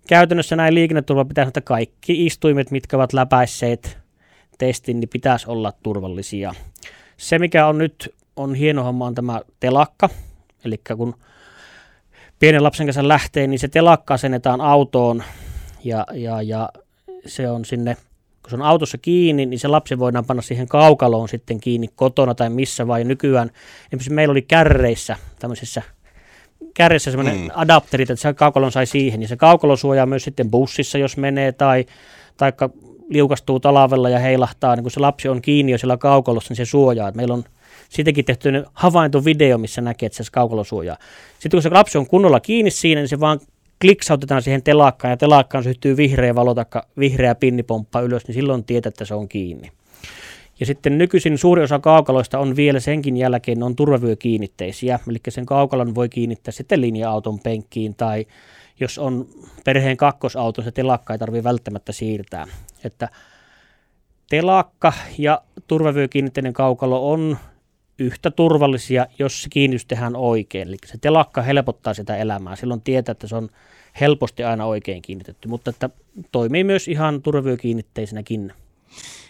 käytännössä 0.08 0.56
näin 0.56 0.74
liikenneturva 0.74 1.24
pitää 1.24 1.42
sanoa, 1.44 1.48
että 1.48 1.60
kaikki 1.60 2.26
istuimet, 2.26 2.70
mitkä 2.70 2.96
ovat 2.96 3.12
läpäisseet 3.12 3.98
testin, 4.58 5.00
niin 5.00 5.08
pitäisi 5.08 5.50
olla 5.50 5.72
turvallisia. 5.82 6.54
Se, 7.16 7.38
mikä 7.38 7.66
on 7.66 7.78
nyt 7.78 8.14
on 8.36 8.54
hieno 8.54 8.82
homma, 8.82 9.06
on 9.06 9.14
tämä 9.14 9.40
telakka. 9.60 10.08
Eli 10.64 10.80
kun 10.96 11.14
pienen 12.44 12.62
lapsen 12.62 12.86
kanssa 12.86 13.08
lähtee, 13.08 13.46
niin 13.46 13.58
se 13.58 13.68
telakka 13.68 14.14
asennetaan 14.14 14.60
autoon 14.60 15.22
ja, 15.84 16.06
ja, 16.12 16.42
ja 16.42 16.68
se 17.26 17.50
on 17.50 17.64
sinne, 17.64 17.94
kun 18.42 18.50
se 18.50 18.56
on 18.56 18.62
autossa 18.62 18.98
kiinni, 18.98 19.46
niin 19.46 19.58
se 19.58 19.68
lapsi 19.68 19.98
voidaan 19.98 20.24
panna 20.24 20.42
siihen 20.42 20.68
kaukaloon 20.68 21.28
sitten 21.28 21.60
kiinni 21.60 21.88
kotona 21.94 22.34
tai 22.34 22.50
missä 22.50 22.86
vai 22.86 23.04
nykyään. 23.04 23.50
Esimerkiksi 23.86 24.12
meillä 24.12 24.32
oli 24.32 24.42
kärreissä 24.42 25.16
tämmöisissä 25.38 25.82
kärjessä 26.74 27.10
semmoinen 27.10 27.40
mm. 27.40 27.48
adapteri, 27.54 28.02
että 28.02 28.16
se 28.16 28.32
kaukalon 28.32 28.72
sai 28.72 28.86
siihen, 28.86 29.20
niin 29.20 29.28
se 29.28 29.36
kaukalo 29.36 29.76
suojaa 29.76 30.06
myös 30.06 30.24
sitten 30.24 30.50
bussissa, 30.50 30.98
jos 30.98 31.16
menee, 31.16 31.52
tai 31.52 31.84
taikka 32.36 32.70
liukastuu 33.08 33.60
talavella 33.60 34.08
ja 34.08 34.18
heilahtaa, 34.18 34.76
niin 34.76 34.84
kun 34.84 34.90
se 34.90 35.00
lapsi 35.00 35.28
on 35.28 35.42
kiinni 35.42 35.72
jo 35.72 35.78
siellä 35.78 35.96
kaukalossa, 35.96 36.50
niin 36.50 36.66
se 36.66 36.70
suojaa. 36.70 37.08
Et 37.08 37.14
meillä 37.14 37.34
on 37.34 37.44
siitäkin 37.88 38.24
tehty 38.24 38.64
havaintovideo, 38.72 39.58
missä 39.58 39.80
näkee, 39.80 40.06
että 40.06 40.24
se 40.24 40.30
kaukalo 40.32 40.64
suojaa. 40.64 40.96
Sitten 41.38 41.50
kun 41.50 41.62
se 41.62 41.70
lapsi 41.70 41.98
on 41.98 42.06
kunnolla 42.06 42.40
kiinni 42.40 42.70
siinä, 42.70 43.00
niin 43.00 43.08
se 43.08 43.20
vaan 43.20 43.40
kliksautetaan 43.80 44.42
siihen 44.42 44.62
telakkaan 44.62 45.10
ja 45.10 45.16
telakkaan 45.16 45.64
syttyy 45.64 45.96
vihreä 45.96 46.34
valo 46.34 46.54
tai 46.54 46.64
vihreä 46.98 47.34
pinnipomppa 47.34 48.00
ylös, 48.00 48.26
niin 48.26 48.34
silloin 48.34 48.64
tietää, 48.64 48.88
että 48.88 49.04
se 49.04 49.14
on 49.14 49.28
kiinni. 49.28 49.70
Ja 50.60 50.66
sitten 50.66 50.98
nykyisin 50.98 51.38
suuri 51.38 51.62
osa 51.62 51.78
kaukaloista 51.78 52.38
on 52.38 52.56
vielä 52.56 52.80
senkin 52.80 53.16
jälkeen 53.16 53.62
on 53.62 53.76
turvavyökiinnitteisiä, 53.76 54.98
eli 55.08 55.18
sen 55.28 55.46
kaukalon 55.46 55.94
voi 55.94 56.08
kiinnittää 56.08 56.52
sitten 56.52 56.80
linja-auton 56.80 57.40
penkkiin 57.40 57.94
tai 57.94 58.26
jos 58.80 58.98
on 58.98 59.26
perheen 59.64 59.96
kakkosauto, 59.96 60.62
se 60.62 60.72
telakka 60.72 61.12
ei 61.12 61.18
tarvitse 61.18 61.44
välttämättä 61.44 61.92
siirtää. 61.92 62.46
Että 62.84 63.08
telakka 64.30 64.92
ja 65.18 65.42
turvavyökiinnitteinen 65.68 66.52
kaukalo 66.52 67.12
on 67.12 67.36
yhtä 67.98 68.30
turvallisia, 68.30 69.06
jos 69.18 69.42
se 69.42 69.48
kiinnitys 69.48 69.86
tehdään 69.86 70.16
oikein. 70.16 70.68
Eli 70.68 70.76
se 70.86 70.98
telakka 70.98 71.42
helpottaa 71.42 71.94
sitä 71.94 72.16
elämää. 72.16 72.56
Silloin 72.56 72.80
tietää, 72.80 73.12
että 73.12 73.26
se 73.26 73.36
on 73.36 73.48
helposti 74.00 74.44
aina 74.44 74.64
oikein 74.64 75.02
kiinnitetty, 75.02 75.48
mutta 75.48 75.70
että 75.70 75.90
toimii 76.32 76.64
myös 76.64 76.88
ihan 76.88 77.22
turvavyökiinnitteisenäkin. 77.22 78.52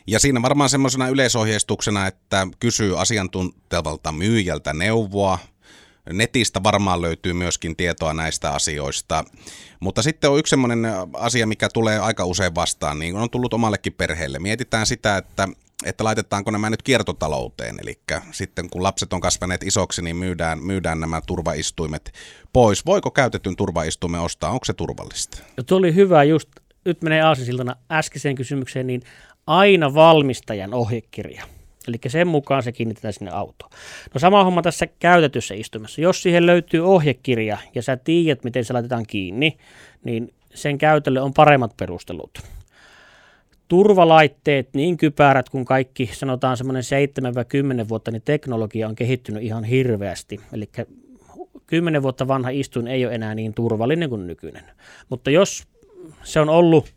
Ja 0.06 0.18
siinä 0.20 0.42
varmaan 0.42 0.70
semmoisena 0.70 1.08
yleisohjeistuksena, 1.08 2.06
että 2.06 2.48
kysyy 2.60 3.00
asiantuntevalta 3.00 4.12
myyjältä 4.12 4.72
neuvoa. 4.72 5.38
Netistä 6.12 6.62
varmaan 6.62 7.02
löytyy 7.02 7.32
myöskin 7.32 7.76
tietoa 7.76 8.14
näistä 8.14 8.50
asioista. 8.50 9.24
Mutta 9.80 10.02
sitten 10.02 10.30
on 10.30 10.38
yksi 10.38 10.50
semmoinen 10.50 10.86
asia, 11.12 11.46
mikä 11.46 11.68
tulee 11.74 11.98
aika 11.98 12.24
usein 12.24 12.54
vastaan, 12.54 12.98
niin 12.98 13.16
on 13.16 13.30
tullut 13.30 13.54
omallekin 13.54 13.92
perheelle. 13.92 14.38
Mietitään 14.38 14.86
sitä, 14.86 15.16
että 15.16 15.48
että 15.84 16.04
laitetaanko 16.04 16.50
nämä 16.50 16.70
nyt 16.70 16.82
kiertotalouteen, 16.82 17.76
eli 17.82 18.00
sitten 18.30 18.70
kun 18.70 18.82
lapset 18.82 19.12
on 19.12 19.20
kasvaneet 19.20 19.62
isoksi, 19.62 20.02
niin 20.02 20.16
myydään, 20.16 20.62
myydään 20.62 21.00
nämä 21.00 21.20
turvaistuimet 21.26 22.12
pois. 22.52 22.86
Voiko 22.86 23.10
käytetyn 23.10 23.56
turvaistuimen 23.56 24.20
ostaa, 24.20 24.50
onko 24.50 24.64
se 24.64 24.72
turvallista? 24.72 25.38
No 25.56 25.62
tuo 25.62 25.78
oli 25.78 25.94
hyvä 25.94 26.24
just, 26.24 26.48
nyt 26.84 27.02
menee 27.02 27.22
aasisiltana 27.22 27.76
äskeiseen 27.90 28.34
kysymykseen, 28.34 28.86
niin 28.86 29.02
aina 29.46 29.94
valmistajan 29.94 30.74
ohjekirja. 30.74 31.44
Eli 31.88 31.96
sen 32.06 32.28
mukaan 32.28 32.62
se 32.62 32.72
kiinnitetään 32.72 33.14
sinne 33.14 33.30
autoon. 33.30 33.70
No 34.14 34.18
sama 34.18 34.44
homma 34.44 34.62
tässä 34.62 34.86
käytetyssä 34.86 35.54
istumassa. 35.54 36.00
Jos 36.00 36.22
siihen 36.22 36.46
löytyy 36.46 36.80
ohjekirja 36.80 37.58
ja 37.74 37.82
sä 37.82 37.96
tiedät, 37.96 38.44
miten 38.44 38.64
se 38.64 38.72
laitetaan 38.72 39.06
kiinni, 39.06 39.58
niin 40.04 40.34
sen 40.54 40.78
käytölle 40.78 41.20
on 41.20 41.34
paremmat 41.34 41.76
perustelut 41.76 42.38
turvalaitteet, 43.68 44.68
niin 44.74 44.96
kypärät 44.96 45.48
kuin 45.48 45.64
kaikki, 45.64 46.10
sanotaan 46.12 46.56
semmoinen 46.56 46.82
7-10 47.84 47.88
vuotta, 47.88 48.10
niin 48.10 48.22
teknologia 48.24 48.88
on 48.88 48.94
kehittynyt 48.94 49.42
ihan 49.42 49.64
hirveästi. 49.64 50.40
Eli 50.52 50.68
10 51.66 52.02
vuotta 52.02 52.28
vanha 52.28 52.50
istuin 52.50 52.86
ei 52.86 53.06
ole 53.06 53.14
enää 53.14 53.34
niin 53.34 53.54
turvallinen 53.54 54.08
kuin 54.10 54.26
nykyinen. 54.26 54.64
Mutta 55.08 55.30
jos 55.30 55.64
se 56.22 56.40
on 56.40 56.48
ollut 56.48 56.94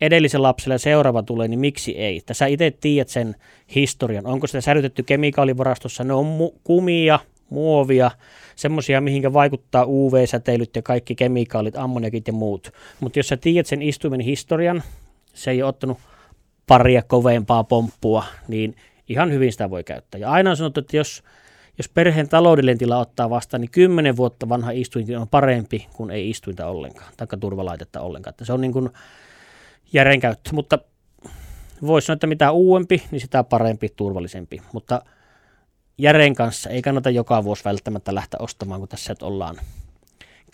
edellisen 0.00 0.42
lapselle 0.42 0.78
seuraava 0.78 1.22
tulee, 1.22 1.48
niin 1.48 1.60
miksi 1.60 1.98
ei? 1.98 2.20
Tässä 2.26 2.46
itse 2.46 2.70
tiedät 2.80 3.08
sen 3.08 3.34
historian. 3.74 4.26
Onko 4.26 4.46
sitä 4.46 4.60
särytetty 4.60 5.02
kemikaalivarastossa? 5.02 6.04
Ne 6.04 6.12
on 6.12 6.26
mu- 6.26 6.58
kumia, 6.64 7.18
muovia, 7.50 8.10
semmoisia, 8.56 9.00
mihinkä 9.00 9.32
vaikuttaa 9.32 9.84
UV-säteilyt 9.84 10.76
ja 10.76 10.82
kaikki 10.82 11.14
kemikaalit, 11.14 11.76
ammoniakit 11.76 12.26
ja 12.26 12.32
muut. 12.32 12.72
Mutta 13.00 13.18
jos 13.18 13.28
sä 13.28 13.36
tiedät 13.36 13.66
sen 13.66 13.82
istuimen 13.82 14.20
historian, 14.20 14.82
se 15.36 15.50
ei 15.50 15.62
ole 15.62 15.68
ottanut 15.68 15.98
paria 16.66 17.02
kovempaa 17.02 17.64
pomppua, 17.64 18.24
niin 18.48 18.76
ihan 19.08 19.32
hyvin 19.32 19.52
sitä 19.52 19.70
voi 19.70 19.84
käyttää. 19.84 20.18
Ja 20.18 20.30
aina 20.30 20.50
on 20.50 20.56
sanottu, 20.56 20.80
että 20.80 20.96
jos, 20.96 21.22
jos 21.78 21.88
perheen 21.88 22.28
taloudellinen 22.28 22.78
tila 22.78 22.98
ottaa 22.98 23.30
vastaan, 23.30 23.60
niin 23.60 23.70
10 23.70 24.16
vuotta 24.16 24.48
vanha 24.48 24.70
istuin 24.70 25.18
on 25.18 25.28
parempi 25.28 25.86
kuin 25.92 26.10
ei 26.10 26.30
istuinta 26.30 26.66
ollenkaan, 26.66 27.12
tai 27.16 27.26
turvalaitetta 27.40 28.00
ollenkaan. 28.00 28.30
Että 28.32 28.44
se 28.44 28.52
on 28.52 28.60
niin 28.60 28.72
kuin 28.72 28.90
järjenkäyttö, 29.92 30.50
mutta 30.52 30.78
voisi 31.86 32.06
sanoa, 32.06 32.16
että 32.16 32.26
mitä 32.26 32.50
uudempi, 32.50 33.02
niin 33.10 33.20
sitä 33.20 33.44
parempi, 33.44 33.88
turvallisempi. 33.96 34.62
Mutta 34.72 35.02
järjen 35.98 36.34
kanssa 36.34 36.70
ei 36.70 36.82
kannata 36.82 37.10
joka 37.10 37.44
vuosi 37.44 37.64
välttämättä 37.64 38.14
lähteä 38.14 38.38
ostamaan, 38.40 38.80
kun 38.80 38.88
tässä 38.88 39.14
ollaan 39.22 39.56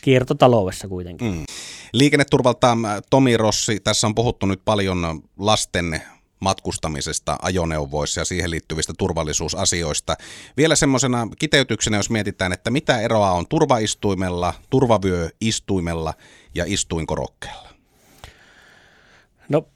kiertotaloudessa 0.02 0.88
kuitenkin. 0.88 1.32
Mm. 1.32 1.44
Liikenneturvalta 1.92 2.76
Tomi 3.10 3.36
Rossi, 3.36 3.80
tässä 3.80 4.06
on 4.06 4.14
puhuttu 4.14 4.46
nyt 4.46 4.60
paljon 4.64 5.22
lasten 5.38 6.02
matkustamisesta 6.40 7.36
ajoneuvoissa 7.42 8.20
ja 8.20 8.24
siihen 8.24 8.50
liittyvistä 8.50 8.92
turvallisuusasioista. 8.98 10.16
Vielä 10.56 10.76
semmoisena 10.76 11.28
kiteytyksenä, 11.38 11.96
jos 11.96 12.10
mietitään, 12.10 12.52
että 12.52 12.70
mitä 12.70 13.00
eroa 13.00 13.30
on 13.32 13.46
turvaistuimella, 13.48 14.54
turvavyöistuimella 14.70 16.14
ja 16.54 16.64
istuinkorokkeella? 16.66 17.68
No, 19.48 19.66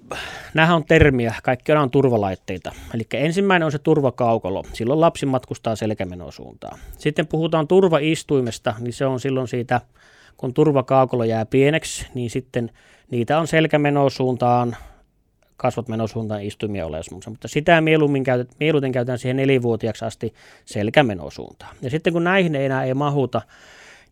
nämä 0.54 0.74
on 0.74 0.84
termiä, 0.84 1.34
kaikki 1.42 1.72
on 1.72 1.90
turvalaitteita. 1.90 2.72
Eli 2.94 3.06
ensimmäinen 3.12 3.66
on 3.66 3.72
se 3.72 3.78
turvakaukolo, 3.78 4.64
silloin 4.72 5.00
lapsi 5.00 5.26
matkustaa 5.26 5.76
selkämenosuuntaan. 5.76 6.78
Sitten 6.98 7.26
puhutaan 7.26 7.68
turvaistuimesta, 7.68 8.74
niin 8.78 8.92
se 8.92 9.06
on 9.06 9.20
silloin 9.20 9.48
siitä, 9.48 9.80
kun 10.36 10.54
turvakaukolo 10.54 11.24
jää 11.24 11.46
pieneksi, 11.46 12.06
niin 12.14 12.30
sitten 12.30 12.70
niitä 13.10 13.38
on 13.38 13.46
selkämenosuuntaan, 13.46 14.76
kasvot 15.56 15.88
menosuuntaan 15.88 16.42
istumia 16.42 16.86
olemassa. 16.86 17.30
Mutta 17.30 17.48
sitä 17.48 17.80
mieluummin 17.80 18.24
käytet, 18.24 18.50
mieluiten 18.60 18.92
käytetään 18.92 19.18
siihen 19.18 19.36
nelivuotiaaksi 19.36 20.04
asti 20.04 20.34
selkämenosuuntaan. 20.64 21.76
Ja 21.82 21.90
sitten 21.90 22.12
kun 22.12 22.24
näihin 22.24 22.54
ei 22.54 22.64
enää 22.64 22.84
ei 22.84 22.94
mahuta, 22.94 23.42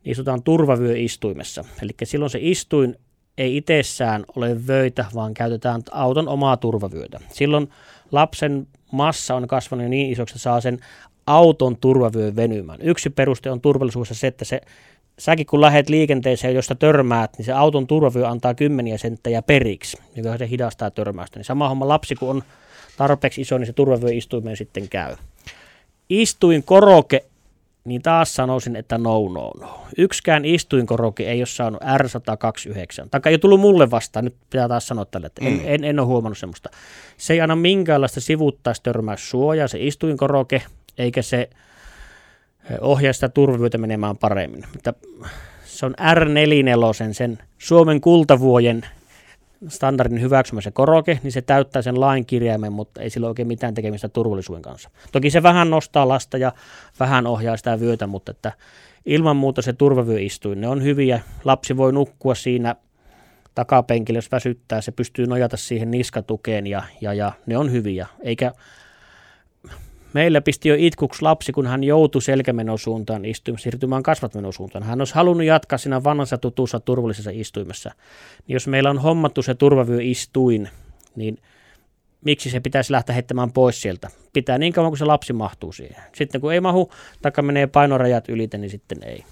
niin 0.04 0.12
istutaan 0.12 0.42
turvavyöistuimessa. 0.42 1.64
Eli 1.82 1.90
silloin 2.04 2.30
se 2.30 2.38
istuin 2.42 2.96
ei 3.38 3.56
itsessään 3.56 4.24
ole 4.36 4.66
vöitä, 4.66 5.04
vaan 5.14 5.34
käytetään 5.34 5.82
auton 5.92 6.28
omaa 6.28 6.56
turvavyötä. 6.56 7.20
Silloin 7.32 7.70
lapsen 8.12 8.66
massa 8.92 9.34
on 9.34 9.48
kasvanut 9.48 9.86
niin 9.86 10.12
isoksi, 10.12 10.32
että 10.32 10.42
saa 10.42 10.60
sen 10.60 10.78
auton 11.26 11.76
turvavyön 11.76 12.36
venymään. 12.36 12.78
Yksi 12.82 13.10
peruste 13.10 13.50
on 13.50 13.60
turvallisuus 13.60 14.08
se, 14.12 14.26
että 14.26 14.44
se, 14.44 14.60
säkin 15.18 15.46
kun 15.46 15.60
lähdet 15.60 15.88
liikenteeseen, 15.88 16.54
josta 16.54 16.74
törmäät, 16.74 17.30
niin 17.38 17.46
se 17.46 17.52
auton 17.52 17.86
turvavyö 17.86 18.28
antaa 18.28 18.54
kymmeniä 18.54 18.98
senttejä 18.98 19.42
periksi, 19.42 19.96
joka 20.16 20.38
se 20.38 20.48
hidastaa 20.48 20.90
törmäystä. 20.90 21.38
Niin 21.38 21.44
sama 21.44 21.68
homma 21.68 21.88
lapsi, 21.88 22.14
kun 22.14 22.30
on 22.30 22.42
tarpeeksi 22.96 23.40
iso, 23.40 23.58
niin 23.58 23.66
se 23.66 23.72
turvavyö 23.72 24.12
istuimeen 24.12 24.56
sitten 24.56 24.88
käy. 24.88 25.16
Istuin 26.08 26.62
koroke 26.62 27.24
niin 27.84 28.02
taas 28.02 28.34
sanoisin, 28.34 28.76
että 28.76 28.98
no, 28.98 29.28
no, 29.28 29.52
no. 29.60 29.80
Yksikään 29.98 30.44
istuinkoroki 30.44 31.26
ei 31.26 31.40
ole 31.40 31.46
saanut 31.46 31.82
R129. 31.82 33.08
Taikka 33.10 33.30
ei 33.30 33.34
ole 33.34 33.38
tullut 33.38 33.60
mulle 33.60 33.90
vastaan, 33.90 34.24
nyt 34.24 34.34
pitää 34.50 34.68
taas 34.68 34.86
sanoa 34.86 35.04
tälle, 35.04 35.26
että 35.26 35.44
en, 35.44 35.52
mm. 35.52 35.60
en, 35.64 35.84
en 35.84 35.98
ole 35.98 36.06
huomannut 36.06 36.38
semmoista. 36.38 36.70
Se 37.16 37.32
ei 37.32 37.40
anna 37.40 37.56
minkäänlaista 37.56 38.20
sivuuttaistörmäyssuojaa, 38.20 39.68
se 39.68 39.78
istuinkoroke, 39.80 40.62
eikä 40.98 41.22
se 41.22 41.50
ohjaa 42.80 43.12
sitä 43.12 43.28
turvavyötä 43.28 43.78
menemään 43.78 44.16
paremmin. 44.16 44.64
Mutta 44.72 44.94
se 45.64 45.86
on 45.86 45.94
R44, 45.98 47.12
sen 47.12 47.38
Suomen 47.58 48.00
kultavuojen 48.00 48.86
standardin 49.68 50.20
hyväksymä 50.20 50.60
se 50.60 50.70
koroke, 50.70 51.20
niin 51.22 51.32
se 51.32 51.42
täyttää 51.42 51.82
sen 51.82 52.00
lain 52.00 52.26
kirjaimen, 52.26 52.72
mutta 52.72 53.00
ei 53.00 53.10
sillä 53.10 53.28
oikein 53.28 53.48
mitään 53.48 53.74
tekemistä 53.74 54.08
turvallisuuden 54.08 54.62
kanssa. 54.62 54.90
Toki 55.12 55.30
se 55.30 55.42
vähän 55.42 55.70
nostaa 55.70 56.08
lasta 56.08 56.38
ja 56.38 56.52
vähän 57.00 57.26
ohjaa 57.26 57.56
sitä 57.56 57.80
vyötä, 57.80 58.06
mutta 58.06 58.30
että 58.30 58.52
ilman 59.06 59.36
muuta 59.36 59.62
se 59.62 59.72
turvavyöistuin, 59.72 60.60
ne 60.60 60.68
on 60.68 60.82
hyviä. 60.82 61.20
Lapsi 61.44 61.76
voi 61.76 61.92
nukkua 61.92 62.34
siinä 62.34 62.76
takapenkillä, 63.54 64.18
jos 64.18 64.32
väsyttää, 64.32 64.80
se 64.80 64.92
pystyy 64.92 65.26
nojata 65.26 65.56
siihen 65.56 65.90
niskatukeen 65.90 66.66
ja, 66.66 66.82
ja, 67.00 67.14
ja 67.14 67.32
ne 67.46 67.58
on 67.58 67.72
hyviä. 67.72 68.06
Eikä 68.22 68.52
Meillä 70.14 70.40
pisti 70.40 70.68
jo 70.68 70.74
itkuksi 70.78 71.22
lapsi, 71.22 71.52
kun 71.52 71.66
hän 71.66 71.84
joutui 71.84 72.22
selkämenosuuntaan 72.22 73.24
istuimessa 73.24 73.62
siirtymään 73.62 74.02
kasvatmenosuuntaan. 74.02 74.84
Hän 74.84 75.00
olisi 75.00 75.14
halunnut 75.14 75.46
jatkaa 75.46 75.78
siinä 75.78 76.04
vanhassa 76.04 76.38
tutussa 76.38 76.80
turvallisessa 76.80 77.30
istuimessa. 77.34 77.90
Niin 78.46 78.54
jos 78.54 78.66
meillä 78.66 78.90
on 78.90 78.98
hommattu 78.98 79.42
se 79.42 79.54
turvavyöistuin, 79.54 80.68
niin 81.16 81.38
miksi 82.24 82.50
se 82.50 82.60
pitäisi 82.60 82.92
lähteä 82.92 83.12
heittämään 83.12 83.52
pois 83.52 83.82
sieltä? 83.82 84.08
Pitää 84.32 84.58
niin 84.58 84.72
kauan, 84.72 84.90
kun 84.90 84.98
se 84.98 85.04
lapsi 85.04 85.32
mahtuu 85.32 85.72
siihen. 85.72 86.02
Sitten 86.14 86.40
kun 86.40 86.52
ei 86.52 86.60
mahu, 86.60 86.90
taikka 87.22 87.42
menee 87.42 87.66
painorajat 87.66 88.28
ylitä, 88.28 88.58
niin 88.58 88.70
sitten 88.70 88.98
ei. 89.02 89.24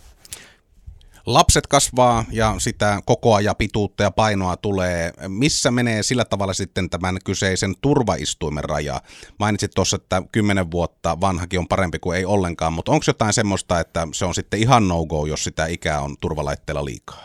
Lapset 1.26 1.66
kasvaa 1.66 2.24
ja 2.30 2.54
sitä 2.58 3.00
kokoa 3.04 3.40
ja 3.40 3.54
pituutta 3.54 4.02
ja 4.02 4.10
painoa 4.10 4.56
tulee. 4.56 5.12
Missä 5.28 5.70
menee 5.70 6.02
sillä 6.02 6.24
tavalla 6.24 6.52
sitten 6.52 6.90
tämän 6.90 7.18
kyseisen 7.24 7.74
turvaistuimen 7.80 8.64
raja? 8.64 9.00
Mainitsit 9.38 9.70
tuossa, 9.74 9.96
että 9.96 10.22
10 10.32 10.70
vuotta 10.70 11.20
vanhakin 11.20 11.58
on 11.58 11.68
parempi 11.68 11.98
kuin 11.98 12.18
ei 12.18 12.24
ollenkaan, 12.24 12.72
mutta 12.72 12.92
onko 12.92 13.04
jotain 13.06 13.32
semmoista, 13.32 13.80
että 13.80 14.08
se 14.14 14.24
on 14.24 14.34
sitten 14.34 14.60
ihan 14.60 14.88
no-go, 14.88 15.26
jos 15.26 15.44
sitä 15.44 15.66
ikää 15.66 16.00
on 16.00 16.16
turvalaitteella 16.20 16.84
liikaa? 16.84 17.24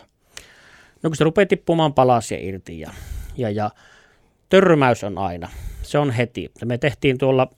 No 1.03 1.09
kun 1.09 1.15
se 1.17 1.23
rupeaa 1.23 1.45
tippumaan 1.45 1.93
palasia 1.93 2.37
irti 2.41 2.79
ja, 2.79 2.91
ja, 3.37 3.49
ja 3.49 3.71
törmäys 4.49 5.03
on 5.03 5.17
aina. 5.17 5.49
Se 5.81 5.97
on 5.97 6.11
heti. 6.11 6.51
Me 6.65 6.77
tehtiin 6.77 7.17
tuolla 7.17 7.49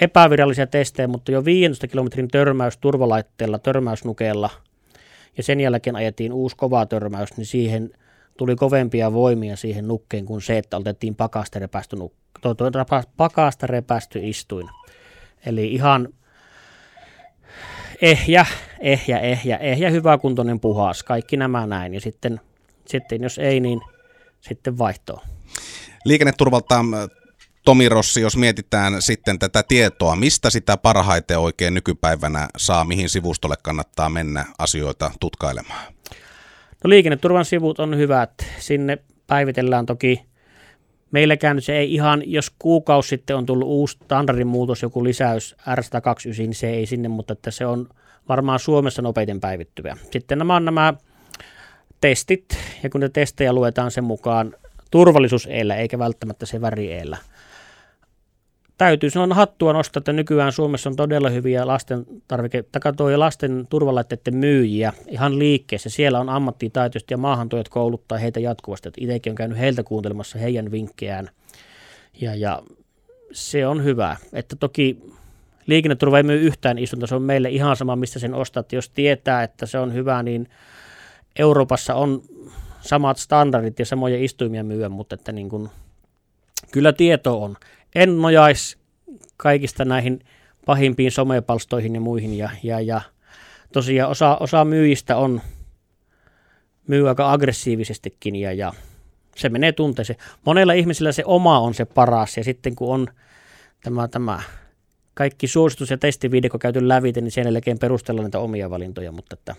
epävirallisia 0.00 0.66
testejä, 0.66 1.08
mutta 1.08 1.32
jo 1.32 1.44
15 1.44 1.88
kilometrin 1.88 2.28
törmäys 2.28 2.76
turvalaitteella, 2.76 3.58
törmäysnukeella– 3.58 4.50
ja 5.38 5.42
sen 5.42 5.60
jälkeen 5.60 5.96
ajettiin 5.96 6.32
uusi 6.32 6.56
kova 6.56 6.86
törmäys, 6.86 7.36
niin 7.36 7.46
siihen 7.46 7.90
tuli 8.36 8.56
kovempia 8.56 9.12
voimia 9.12 9.56
siihen 9.56 9.88
nukkeen 9.88 10.24
kuin 10.26 10.42
se, 10.42 10.58
että 10.58 10.76
otettiin 10.76 11.14
pakasta 11.14 11.58
repästy, 11.58 11.96
nuk- 11.96 12.54
pakasta 13.16 13.66
repästy 13.66 14.20
istuin. 14.22 14.68
Eli 15.46 15.74
ihan 15.74 16.08
ehjä, 18.02 18.46
ehjä, 18.80 19.18
ehjä, 19.18 19.56
ehjä, 19.56 19.90
hyväkuntoinen 19.90 20.60
puhas, 20.60 21.02
kaikki 21.02 21.36
nämä 21.36 21.66
näin. 21.66 21.94
Ja 21.94 22.00
sitten, 22.00 22.40
sitten 22.86 23.22
jos 23.22 23.38
ei, 23.38 23.60
niin 23.60 23.80
sitten 24.40 24.78
vaihtoa. 24.78 25.22
Liikenneturvalta 26.04 26.84
Tomi 27.68 27.88
Rossi, 27.88 28.20
jos 28.20 28.36
mietitään 28.36 29.02
sitten 29.02 29.38
tätä 29.38 29.62
tietoa, 29.62 30.16
mistä 30.16 30.50
sitä 30.50 30.76
parhaiten 30.76 31.38
oikein 31.38 31.74
nykypäivänä 31.74 32.48
saa, 32.56 32.84
mihin 32.84 33.08
sivustolle 33.08 33.54
kannattaa 33.62 34.08
mennä 34.08 34.44
asioita 34.58 35.10
tutkailemaan? 35.20 35.92
No 36.84 36.90
liikenneturvan 36.90 37.44
sivut 37.44 37.80
on 37.80 37.96
hyvät. 37.96 38.30
Sinne 38.58 38.98
päivitellään 39.26 39.86
toki 39.86 40.22
Meilläkään 41.10 41.62
se 41.62 41.76
ei 41.76 41.94
ihan, 41.94 42.22
jos 42.26 42.52
kuukausi 42.58 43.08
sitten 43.08 43.36
on 43.36 43.46
tullut 43.46 43.68
uusi 43.68 43.98
standardin 44.04 44.46
muutos, 44.46 44.82
joku 44.82 45.04
lisäys 45.04 45.56
R129, 45.60 46.38
niin 46.38 46.54
se 46.54 46.70
ei 46.70 46.86
sinne, 46.86 47.08
mutta 47.08 47.32
että 47.32 47.50
se 47.50 47.66
on 47.66 47.88
varmaan 48.28 48.58
Suomessa 48.58 49.02
nopeiten 49.02 49.40
päivittyvä. 49.40 49.96
Sitten 50.10 50.38
nämä 50.38 50.56
on 50.56 50.64
nämä 50.64 50.94
testit, 52.00 52.58
ja 52.82 52.90
kun 52.90 53.00
ne 53.00 53.08
testejä 53.08 53.52
luetaan 53.52 53.90
sen 53.90 54.04
mukaan 54.04 54.54
turvallisuus 54.90 55.48
eikä 55.76 55.98
välttämättä 55.98 56.46
se 56.46 56.60
väri 56.60 56.92
täytyy 58.78 59.10
sanoa 59.10 59.34
hattua 59.34 59.72
nostaa, 59.72 60.00
että 60.00 60.12
nykyään 60.12 60.52
Suomessa 60.52 60.90
on 60.90 60.96
todella 60.96 61.28
hyviä 61.28 61.66
lasten 61.66 62.06
tarvike, 62.28 62.64
ja 63.12 63.18
lasten 63.18 63.66
turvalaitteiden 63.70 64.36
myyjiä 64.36 64.92
ihan 65.08 65.38
liikkeessä. 65.38 65.90
Siellä 65.90 66.20
on 66.20 66.28
ammattitaitoista 66.28 67.12
ja 67.12 67.18
maahantuojat 67.18 67.68
kouluttaa 67.68 68.18
heitä 68.18 68.40
jatkuvasti. 68.40 68.90
Itsekin 68.96 69.30
on 69.30 69.36
käynyt 69.36 69.58
heiltä 69.58 69.82
kuuntelemassa 69.82 70.38
heidän 70.38 70.70
vinkkejään. 70.70 71.30
Ja, 72.20 72.34
ja 72.34 72.62
se 73.32 73.66
on 73.66 73.84
hyvä. 73.84 74.16
Että 74.32 74.56
toki 74.56 74.98
liikenneturva 75.66 76.16
ei 76.16 76.22
myy 76.22 76.40
yhtään 76.40 76.78
istunta, 76.78 77.06
se 77.06 77.14
on 77.14 77.22
meille 77.22 77.48
ihan 77.48 77.76
sama, 77.76 77.96
mistä 77.96 78.18
sen 78.18 78.34
ostat. 78.34 78.72
Jos 78.72 78.90
tietää, 78.90 79.42
että 79.42 79.66
se 79.66 79.78
on 79.78 79.94
hyvä, 79.94 80.22
niin 80.22 80.48
Euroopassa 81.38 81.94
on 81.94 82.22
samat 82.80 83.16
standardit 83.16 83.78
ja 83.78 83.86
samoja 83.86 84.24
istuimia 84.24 84.64
myyä, 84.64 84.88
mutta 84.88 85.14
että 85.14 85.32
niin 85.32 85.48
kuin 85.48 85.70
Kyllä 86.72 86.92
tieto 86.92 87.42
on. 87.42 87.56
En 87.98 88.22
nojaisi 88.22 88.78
kaikista 89.36 89.84
näihin 89.84 90.20
pahimpiin 90.66 91.12
somepalstoihin 91.12 91.94
ja 91.94 92.00
muihin. 92.00 92.38
Ja, 92.38 92.50
ja, 92.62 92.80
ja 92.80 93.00
tosiaan 93.72 94.10
osa, 94.10 94.36
osa 94.40 94.64
myyjistä 94.64 95.16
on 95.16 95.40
myy 96.86 97.08
aika 97.08 97.32
aggressiivisestikin 97.32 98.36
ja, 98.36 98.52
ja 98.52 98.72
se 99.36 99.48
menee 99.48 99.72
tunteeseen. 99.72 100.18
Monella 100.44 100.72
ihmisellä 100.72 101.12
se 101.12 101.22
oma 101.26 101.58
on 101.58 101.74
se 101.74 101.84
paras 101.84 102.36
ja 102.36 102.44
sitten 102.44 102.76
kun 102.76 102.94
on 102.94 103.06
tämä, 103.82 104.08
tämä 104.08 104.42
kaikki 105.14 105.46
suositus- 105.46 105.90
ja 105.90 105.98
testivideo 105.98 106.58
käyty 106.60 106.88
lävite, 106.88 107.20
niin 107.20 107.32
sen 107.32 107.44
jälkeen 107.44 107.78
perustella 107.78 108.22
niitä 108.22 108.38
omia 108.38 108.70
valintoja, 108.70 109.12
mutta 109.12 109.34
että 109.34 109.54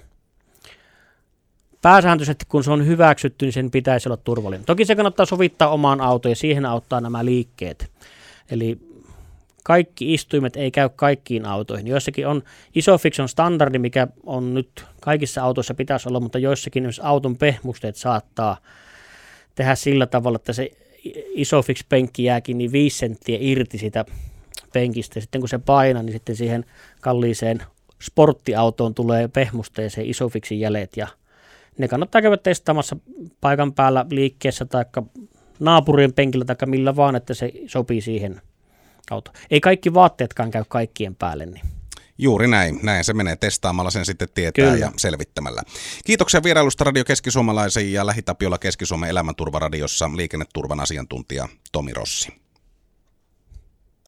pääsääntöisesti 1.82 2.45
kun 2.49 2.63
se 2.63 2.71
on 2.71 2.86
hyväksytty, 2.86 3.45
niin 3.45 3.54
sen 3.54 3.71
pitäisi 3.71 4.10
olla 4.10 4.17
turvallinen. 4.17 4.65
Toki 4.65 4.86
se 4.86 4.95
kannattaa 4.95 5.25
sovittaa 5.25 5.69
omaan 5.69 6.02
autoon 6.02 6.32
ja 6.32 6.36
siihen 6.36 6.65
auttaa 6.65 7.02
nämä 7.02 7.25
liikkeet. 7.25 7.91
Eli 8.51 8.79
kaikki 9.63 10.13
istuimet 10.13 10.55
ei 10.55 10.71
käy 10.71 10.89
kaikkiin 10.95 11.45
autoihin. 11.45 11.88
Joissakin 11.88 12.27
on 12.27 12.43
Isofix 12.75 13.19
on 13.19 13.29
standardi, 13.29 13.79
mikä 13.79 14.07
on 14.25 14.53
nyt 14.53 14.85
kaikissa 15.01 15.43
autoissa 15.43 15.73
pitäisi 15.73 16.09
olla, 16.09 16.19
mutta 16.19 16.39
joissakin 16.39 16.83
myös 16.83 16.99
auton 17.03 17.38
pehmusteet 17.38 17.95
saattaa 17.95 18.57
tehdä 19.55 19.75
sillä 19.75 20.05
tavalla, 20.05 20.35
että 20.35 20.53
se 20.53 20.71
Isofix-penkki 21.33 22.23
jääkin 22.23 22.57
niin 22.57 22.71
viisi 22.71 22.97
senttiä 22.97 23.38
irti 23.41 23.77
sitä 23.77 24.05
penkistä. 24.73 25.19
Sitten 25.19 25.41
kun 25.41 25.49
se 25.49 25.57
painaa, 25.57 26.03
niin 26.03 26.13
sitten 26.13 26.35
siihen 26.35 26.65
kalliiseen 27.01 27.63
sporttiautoon 28.01 28.95
tulee 28.95 29.27
pehmusteeseen 29.27 30.07
Isofixin 30.07 30.59
jäljet 30.59 30.97
ja 30.97 31.07
ne 31.77 31.88
kannattaa 31.88 32.21
käydä 32.21 32.38
testaamassa 32.38 32.97
paikan 33.41 33.73
päällä 33.73 34.05
liikkeessä 34.09 34.65
tai 34.65 34.85
naapurin 35.60 36.13
penkillä 36.13 36.45
tai 36.45 36.56
millä 36.65 36.95
vaan, 36.95 37.15
että 37.15 37.34
se 37.34 37.52
sopii 37.67 38.02
siihen 38.02 38.41
auto. 39.12 39.32
Ei 39.52 39.60
kaikki 39.60 39.93
vaatteetkaan 39.93 40.52
käy 40.52 40.63
kaikkien 40.69 41.15
päälle. 41.15 41.45
Niin. 41.45 41.62
Juuri 42.17 42.48
näin. 42.48 42.80
Näin 42.84 43.04
se 43.04 43.13
menee 43.13 43.36
testaamalla 43.36 43.91
sen 43.91 44.06
sitten 44.06 44.28
tietää 44.34 44.65
Kyllä. 44.65 44.78
ja 44.78 44.91
selvittämällä. 44.98 45.62
Kiitoksia 46.06 46.43
vierailusta 46.43 46.84
Radio 46.84 47.06
Keski-Suomalaisen 47.06 47.93
ja 47.93 48.06
Lähitapiolla 48.06 48.58
Keski-Suomen 48.58 49.10
elämänturvaradiossa 49.10 50.10
liikenneturvan 50.15 50.80
asiantuntija 50.80 51.48
Tomi 51.72 51.93
Rossi. 51.93 52.30